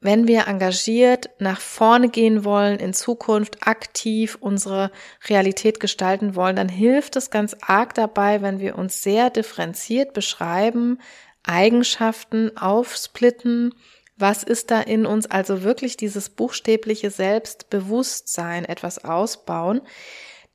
wenn 0.00 0.28
wir 0.28 0.46
engagiert 0.46 1.30
nach 1.38 1.60
vorne 1.60 2.08
gehen 2.10 2.44
wollen, 2.44 2.78
in 2.78 2.92
Zukunft 2.92 3.66
aktiv 3.66 4.36
unsere 4.40 4.92
Realität 5.28 5.80
gestalten 5.80 6.36
wollen, 6.36 6.54
dann 6.54 6.68
hilft 6.68 7.16
es 7.16 7.30
ganz 7.30 7.56
arg 7.60 7.94
dabei, 7.94 8.42
wenn 8.42 8.60
wir 8.60 8.76
uns 8.78 9.02
sehr 9.02 9.30
differenziert 9.30 10.12
beschreiben, 10.12 10.98
Eigenschaften 11.46 12.56
aufsplitten. 12.56 13.74
Was 14.16 14.42
ist 14.42 14.70
da 14.70 14.80
in 14.80 15.06
uns? 15.06 15.26
Also 15.26 15.62
wirklich 15.62 15.96
dieses 15.96 16.30
buchstäbliche 16.30 17.10
Selbstbewusstsein 17.10 18.64
etwas 18.64 19.04
ausbauen. 19.04 19.80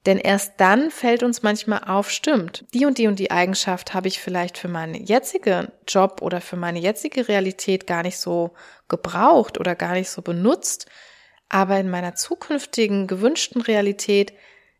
Denn 0.07 0.17
erst 0.17 0.53
dann 0.57 0.89
fällt 0.89 1.21
uns 1.21 1.43
manchmal 1.43 1.83
auf, 1.85 2.09
stimmt, 2.09 2.65
die 2.73 2.85
und 2.87 2.97
die 2.97 3.07
und 3.07 3.19
die 3.19 3.29
Eigenschaft 3.29 3.93
habe 3.93 4.07
ich 4.07 4.19
vielleicht 4.19 4.57
für 4.57 4.67
meinen 4.67 4.95
jetzigen 4.95 5.71
Job 5.87 6.23
oder 6.23 6.41
für 6.41 6.55
meine 6.55 6.79
jetzige 6.79 7.27
Realität 7.27 7.85
gar 7.85 8.01
nicht 8.01 8.17
so 8.17 8.55
gebraucht 8.87 9.59
oder 9.59 9.75
gar 9.75 9.93
nicht 9.93 10.09
so 10.09 10.23
benutzt. 10.23 10.87
Aber 11.49 11.77
in 11.79 11.89
meiner 11.89 12.15
zukünftigen 12.15 13.05
gewünschten 13.05 13.61
Realität 13.61 14.33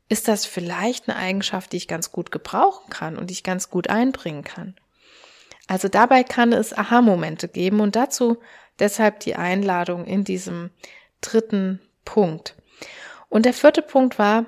ist 0.10 0.28
das 0.28 0.45
vielleicht 0.45 1.08
eine 1.08 1.17
Eigenschaft, 1.17 1.71
die 1.71 1.78
ich 1.78 1.88
ganz 1.88 2.12
gut 2.12 2.32
gebrauchen 2.32 2.89
kann 2.89 3.17
und 3.17 3.30
die 3.30 3.34
ich 3.34 3.43
ganz 3.43 3.69
gut 3.69 3.89
einbringen 3.89 4.43
kann. 4.43 4.76
Also 5.67 5.88
dabei 5.88 6.24
kann 6.24 6.54
es 6.54 6.78
Aha-Momente 6.78 7.47
geben 7.47 7.80
und 7.80 7.95
dazu 7.95 8.38
deshalb 8.80 9.19
die 9.21 9.36
Einladung 9.36 10.06
in 10.06 10.24
diesem 10.24 10.71
dritten 11.21 11.80
Punkt. 12.04 12.56
Und 13.30 13.45
der 13.45 13.54
vierte 13.54 13.82
Punkt 13.82 14.19
war, 14.19 14.45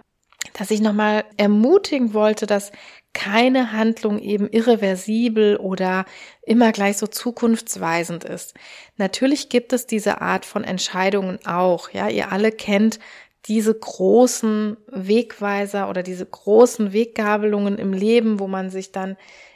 dass 0.54 0.72
ich 0.72 0.82
nochmal 0.82 1.24
ermutigen 1.38 2.14
wollte, 2.14 2.46
dass 2.46 2.72
keine 3.14 3.72
Handlung 3.72 4.20
eben 4.20 4.50
irreversibel 4.50 5.58
oder 5.58 6.06
immer 6.42 6.72
gleich 6.72 6.98
so 6.98 7.08
zukunftsweisend 7.08 8.24
ist. 8.24 8.56
Natürlich 8.98 9.50
gibt 9.50 9.72
es 9.72 9.86
diese 9.86 10.22
Art 10.22 10.46
von 10.46 10.64
Entscheidungen 10.64 11.40
auch. 11.46 11.92
Ja, 11.92 12.10
ihr 12.10 12.32
alle 12.32 12.52
kennt 12.52 13.00
diese 13.46 13.74
großen 13.74 14.78
Wegweiser 14.88 15.90
oder 15.90 16.02
diese 16.02 16.26
großen 16.26 16.94
Weggabelungen 16.94 17.78
im 17.78 17.94
Leben, 17.94 18.40
wo 18.40 18.48
man 18.48 18.70
sich 18.70 18.92
dann 18.92 19.16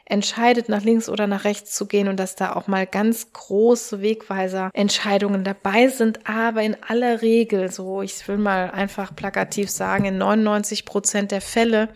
entscheidet, 0.09 0.69
nach 0.69 0.83
links 0.83 1.09
oder 1.09 1.27
nach 1.27 1.43
rechts 1.43 1.73
zu 1.75 1.85
gehen 1.85 2.07
und 2.07 2.17
dass 2.17 2.35
da 2.35 2.53
auch 2.53 2.67
mal 2.67 2.87
ganz 2.87 3.33
große 3.33 4.01
Wegweiser-Entscheidungen 4.01 5.43
dabei 5.43 5.89
sind. 5.89 6.27
Aber 6.27 6.61
in 6.63 6.77
aller 6.87 7.21
Regel, 7.21 7.71
so 7.71 8.01
ich 8.01 8.27
will 8.27 8.37
mal 8.37 8.71
einfach 8.71 9.15
plakativ 9.15 9.69
sagen, 9.69 10.05
in 10.05 10.17
99 10.17 10.85
Prozent 10.85 11.31
der 11.31 11.41
Fälle 11.41 11.89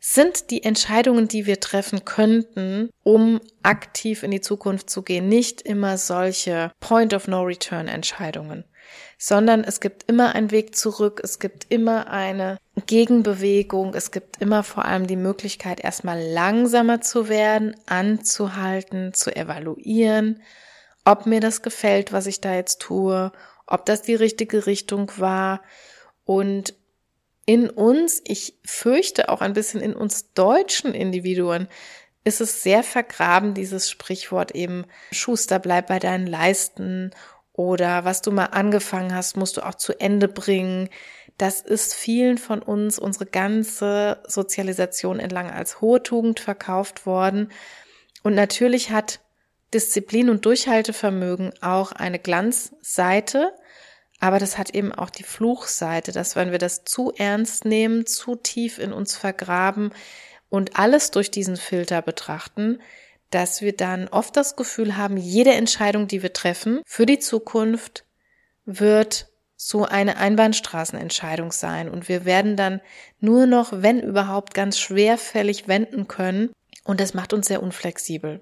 sind 0.00 0.50
die 0.50 0.62
Entscheidungen, 0.62 1.26
die 1.26 1.46
wir 1.46 1.58
treffen 1.58 2.04
könnten, 2.04 2.90
um 3.02 3.40
aktiv 3.62 4.22
in 4.22 4.30
die 4.30 4.40
Zukunft 4.40 4.88
zu 4.88 5.02
gehen, 5.02 5.28
nicht 5.28 5.62
immer 5.62 5.98
solche 5.98 6.70
Point 6.78 7.14
of 7.14 7.26
No 7.26 7.42
Return 7.42 7.88
Entscheidungen 7.88 8.64
sondern 9.18 9.64
es 9.64 9.80
gibt 9.80 10.04
immer 10.08 10.34
einen 10.34 10.50
Weg 10.50 10.76
zurück, 10.76 11.20
es 11.22 11.38
gibt 11.38 11.66
immer 11.68 12.08
eine 12.08 12.58
Gegenbewegung, 12.88 13.94
es 13.94 14.10
gibt 14.10 14.40
immer 14.40 14.64
vor 14.64 14.86
allem 14.86 15.06
die 15.06 15.14
Möglichkeit, 15.14 15.78
erstmal 15.78 16.20
langsamer 16.20 17.00
zu 17.00 17.28
werden, 17.28 17.76
anzuhalten, 17.86 19.14
zu 19.14 19.34
evaluieren, 19.36 20.42
ob 21.04 21.26
mir 21.26 21.40
das 21.40 21.62
gefällt, 21.62 22.12
was 22.12 22.26
ich 22.26 22.40
da 22.40 22.54
jetzt 22.54 22.80
tue, 22.80 23.30
ob 23.66 23.86
das 23.86 24.02
die 24.02 24.16
richtige 24.16 24.66
Richtung 24.66 25.12
war 25.18 25.62
und 26.24 26.74
in 27.44 27.70
uns, 27.70 28.20
ich 28.26 28.58
fürchte 28.64 29.28
auch 29.28 29.40
ein 29.40 29.52
bisschen 29.52 29.80
in 29.80 29.94
uns 29.94 30.32
deutschen 30.32 30.92
Individuen, 30.92 31.68
ist 32.24 32.40
es 32.40 32.62
sehr 32.62 32.82
vergraben, 32.82 33.54
dieses 33.54 33.90
Sprichwort 33.90 34.54
eben, 34.54 34.84
Schuster, 35.12 35.58
bleib 35.58 35.86
bei 35.86 35.98
deinen 35.98 36.26
Leisten 36.26 37.10
oder 37.52 38.04
was 38.04 38.22
du 38.22 38.30
mal 38.30 38.46
angefangen 38.46 39.14
hast, 39.14 39.36
musst 39.36 39.56
du 39.56 39.66
auch 39.66 39.74
zu 39.74 39.98
Ende 39.98 40.28
bringen. 40.28 40.90
Das 41.38 41.60
ist 41.60 41.94
vielen 41.94 42.36
von 42.36 42.60
uns 42.60 42.98
unsere 42.98 43.26
ganze 43.26 44.20
Sozialisation 44.26 45.20
entlang 45.20 45.50
als 45.50 45.80
hohe 45.80 46.02
Tugend 46.02 46.40
verkauft 46.40 47.06
worden. 47.06 47.52
Und 48.24 48.34
natürlich 48.34 48.90
hat 48.90 49.20
Disziplin 49.72 50.30
und 50.30 50.44
Durchhaltevermögen 50.44 51.52
auch 51.62 51.92
eine 51.92 52.18
Glanzseite, 52.18 53.52
aber 54.18 54.40
das 54.40 54.58
hat 54.58 54.70
eben 54.74 54.92
auch 54.92 55.10
die 55.10 55.22
Fluchseite, 55.22 56.10
dass 56.10 56.34
wenn 56.34 56.50
wir 56.50 56.58
das 56.58 56.82
zu 56.84 57.12
ernst 57.16 57.64
nehmen, 57.64 58.04
zu 58.04 58.34
tief 58.34 58.78
in 58.78 58.92
uns 58.92 59.16
vergraben 59.16 59.92
und 60.48 60.76
alles 60.76 61.12
durch 61.12 61.30
diesen 61.30 61.56
Filter 61.56 62.02
betrachten, 62.02 62.80
dass 63.30 63.60
wir 63.60 63.76
dann 63.76 64.08
oft 64.08 64.36
das 64.36 64.56
Gefühl 64.56 64.96
haben, 64.96 65.16
jede 65.16 65.52
Entscheidung, 65.52 66.08
die 66.08 66.22
wir 66.22 66.32
treffen 66.32 66.80
für 66.84 67.06
die 67.06 67.20
Zukunft, 67.20 68.04
wird 68.64 69.28
so 69.60 69.84
eine 69.84 70.16
Einbahnstraßenentscheidung 70.18 71.50
sein 71.50 71.90
und 71.90 72.08
wir 72.08 72.24
werden 72.24 72.56
dann 72.56 72.80
nur 73.18 73.46
noch, 73.46 73.72
wenn 73.72 74.00
überhaupt, 74.00 74.54
ganz 74.54 74.78
schwerfällig 74.78 75.66
wenden 75.66 76.06
können 76.06 76.50
und 76.84 77.00
das 77.00 77.12
macht 77.12 77.32
uns 77.32 77.48
sehr 77.48 77.62
unflexibel. 77.62 78.40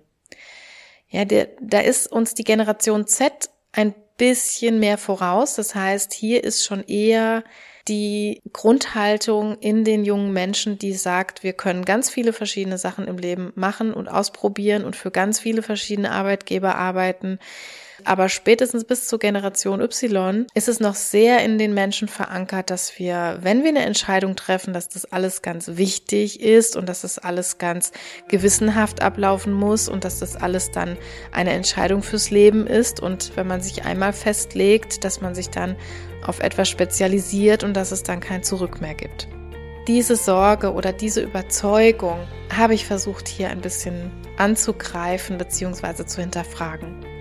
Ja, 1.09 1.25
der, 1.25 1.49
da 1.61 1.81
ist 1.81 2.13
uns 2.13 2.35
die 2.35 2.45
Generation 2.45 3.07
Z 3.07 3.49
ein 3.73 3.95
bisschen 4.19 4.79
mehr 4.79 4.99
voraus. 4.99 5.55
Das 5.55 5.75
heißt, 5.75 6.13
hier 6.13 6.45
ist 6.45 6.65
schon 6.65 6.85
eher 6.85 7.45
die 7.89 8.43
Grundhaltung 8.53 9.59
in 9.61 9.85
den 9.85 10.05
jungen 10.05 10.33
Menschen, 10.33 10.79
die 10.79 10.93
sagt, 10.93 11.43
wir 11.43 11.55
können 11.55 11.85
ganz 11.85 12.11
viele 12.11 12.33
verschiedene 12.33 12.79
Sachen 12.79 13.07
im 13.07 13.17
Leben 13.17 13.53
machen 13.55 13.95
und 13.95 14.09
ausprobieren 14.09 14.85
und 14.85 14.97
für 14.97 15.11
ganz 15.11 15.41
viele 15.41 15.63
verschiedene 15.63 16.11
Arbeitgeber 16.11 16.75
arbeiten. 16.75 17.39
Aber 18.05 18.29
spätestens 18.29 18.85
bis 18.85 19.09
zur 19.09 19.19
Generation 19.19 19.81
Y 19.81 20.47
ist 20.55 20.69
es 20.69 20.81
noch 20.81 20.95
sehr 20.95 21.45
in 21.45 21.59
den 21.59 21.75
Menschen 21.75 22.09
verankert, 22.09 22.71
dass 22.71 22.99
wir, 22.99 23.39
wenn 23.41 23.63
wir 23.63 23.71
eine 23.71 23.85
Entscheidung 23.85 24.37
treffen, 24.37 24.73
dass 24.73 24.89
das 24.89 25.11
alles 25.13 25.43
ganz 25.43 25.73
wichtig 25.75 26.41
ist 26.41 26.77
und 26.77 26.89
dass 26.89 27.03
das 27.03 27.19
alles 27.19 27.59
ganz 27.59 27.93
gewissenhaft 28.29 29.03
ablaufen 29.03 29.53
muss 29.53 29.89
und 29.89 30.05
dass 30.05 30.19
das 30.19 30.37
alles 30.37 30.71
dann 30.71 30.97
eine 31.33 31.53
Entscheidung 31.53 32.03
fürs 32.03 32.31
Leben 32.31 32.67
ist. 32.67 33.01
Und 33.01 33.37
wenn 33.37 33.47
man 33.47 33.61
sich 33.61 33.85
einmal 33.85 34.13
festlegt, 34.13 35.05
dass 35.05 35.21
man 35.21 35.35
sich 35.35 35.51
dann 35.51 35.77
auf 36.25 36.41
etwas 36.41 36.69
spezialisiert 36.69 37.65
und 37.65 37.75
dass 37.75 37.93
es 37.93 38.03
dann 38.03 38.21
kein 38.21 38.43
Zurück 38.43 38.81
mehr 38.81 38.95
gibt. 38.95 39.29
Diese 39.87 40.17
Sorge 40.17 40.73
oder 40.73 40.93
diese 40.93 41.23
Überzeugung 41.23 42.19
habe 42.53 42.75
ich 42.75 42.85
versucht 42.85 43.29
hier 43.29 43.51
ein 43.51 43.61
bisschen 43.61 44.11
anzugreifen 44.37 45.39
bzw. 45.39 46.05
zu 46.07 46.21
hinterfragen. 46.21 47.16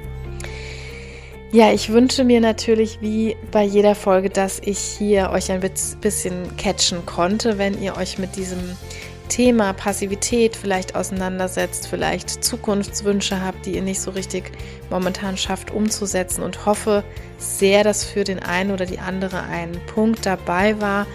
Ja, 1.55 1.71
ich 1.71 1.89
wünsche 1.89 2.25
mir 2.25 2.41
natürlich 2.41 2.99
wie 2.99 3.37
bei 3.49 3.63
jeder 3.63 3.95
Folge, 3.95 4.29
dass 4.29 4.59
ich 4.61 4.77
hier 4.77 5.29
euch 5.29 5.49
ein 5.53 5.61
bisschen 6.01 6.57
catchen 6.57 7.05
konnte, 7.05 7.57
wenn 7.57 7.81
ihr 7.81 7.95
euch 7.95 8.17
mit 8.17 8.35
diesem 8.35 8.59
Thema 9.29 9.71
Passivität 9.71 10.53
vielleicht 10.53 10.95
auseinandersetzt, 10.95 11.87
vielleicht 11.87 12.43
Zukunftswünsche 12.43 13.41
habt, 13.41 13.65
die 13.65 13.75
ihr 13.75 13.83
nicht 13.83 14.01
so 14.01 14.11
richtig 14.11 14.51
momentan 14.89 15.37
schafft 15.37 15.71
umzusetzen 15.71 16.43
und 16.43 16.65
hoffe 16.65 17.05
sehr, 17.37 17.85
dass 17.85 18.03
für 18.03 18.25
den 18.25 18.39
einen 18.39 18.71
oder 18.71 18.85
die 18.85 18.99
andere 18.99 19.43
ein 19.43 19.79
Punkt 19.87 20.25
dabei 20.25 20.81
war, 20.81 21.07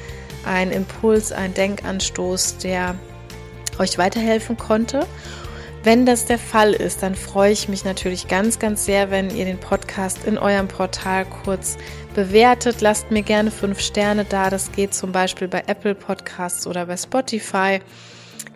ein 0.46 0.70
Impuls, 0.70 1.32
ein 1.32 1.52
Denkanstoß, 1.52 2.56
der 2.56 2.94
euch 3.78 3.98
weiterhelfen 3.98 4.56
konnte. 4.56 5.06
Wenn 5.82 6.04
das 6.04 6.26
der 6.26 6.38
Fall 6.38 6.74
ist, 6.74 7.02
dann 7.02 7.14
freue 7.14 7.52
ich 7.52 7.70
mich 7.70 7.86
natürlich 7.86 8.28
ganz, 8.28 8.58
ganz 8.58 8.84
sehr, 8.84 9.10
wenn 9.10 9.34
ihr 9.34 9.46
den 9.46 9.58
Podcast 9.58 10.26
in 10.26 10.36
eurem 10.36 10.68
Portal 10.68 11.24
kurz 11.24 11.78
bewertet. 12.14 12.82
Lasst 12.82 13.10
mir 13.10 13.22
gerne 13.22 13.50
fünf 13.50 13.80
Sterne 13.80 14.26
da. 14.26 14.50
Das 14.50 14.72
geht 14.72 14.92
zum 14.92 15.10
Beispiel 15.10 15.48
bei 15.48 15.64
Apple 15.66 15.94
Podcasts 15.94 16.66
oder 16.66 16.84
bei 16.84 16.98
Spotify. 16.98 17.80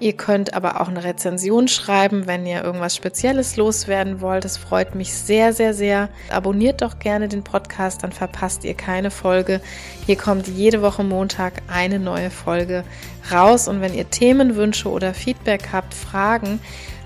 Ihr 0.01 0.13
könnt 0.15 0.53
aber 0.53 0.83
auch 0.83 0.89
eine 0.89 1.03
Rezension 1.03 1.67
schreiben, 1.67 2.27
wenn 2.27 2.45
ihr 2.45 2.63
irgendwas 2.63 2.95
Spezielles 2.95 3.57
loswerden 3.57 4.21
wollt. 4.21 4.45
Das 4.45 4.59
freut 4.59 4.95
mich 4.95 5.15
sehr, 5.15 5.55
sehr, 5.55 5.73
sehr. 5.73 6.11
Abonniert 6.31 6.83
doch 6.83 6.99
gerne 6.99 7.29
den 7.29 7.45
Podcast, 7.45 8.03
dann 8.03 8.13
verpasst 8.13 8.65
ihr 8.65 8.75
keine 8.75 9.11
Folge. 9.11 9.63
Hier 10.05 10.17
kommt 10.17 10.49
jede 10.49 10.83
Woche 10.83 11.05
Montag 11.05 11.63
eine 11.69 12.01
neue 12.01 12.31
Folge 12.31 12.85
raus. 13.33 13.67
Und 13.69 13.81
wenn 13.81 13.95
ihr 13.95 14.11
Themenwünsche 14.11 14.91
oder 14.91 15.15
Feedback 15.15 15.69
habt, 15.73 15.95
Fragen, 15.95 16.61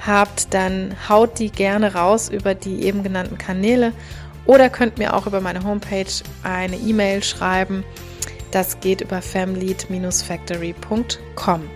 habt, 0.06 0.54
dann 0.54 0.94
haut 1.08 1.38
die 1.38 1.50
gerne 1.50 1.94
raus 1.94 2.28
über 2.28 2.54
die 2.54 2.84
eben 2.84 3.02
genannten 3.02 3.38
Kanäle 3.38 3.92
oder 4.46 4.70
könnt 4.70 4.98
mir 4.98 5.14
auch 5.14 5.26
über 5.26 5.40
meine 5.40 5.64
Homepage 5.64 6.06
eine 6.42 6.76
E-Mail 6.76 7.22
schreiben. 7.22 7.84
Das 8.50 8.80
geht 8.80 9.02
über 9.02 9.20
family-factory.com. 9.20 11.70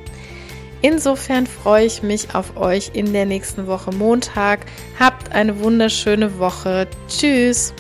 Insofern 0.81 1.47
freue 1.47 1.85
ich 1.87 2.03
mich 2.03 2.35
auf 2.35 2.57
euch 2.57 2.91
in 2.95 3.13
der 3.13 3.27
nächsten 3.27 3.69
Woche 3.69 3.93
Montag. 3.93 4.67
Habt 4.99 5.31
eine 5.33 5.61
wunderschöne 5.61 6.39
Woche. 6.39 6.89
Tschüss. 7.09 7.75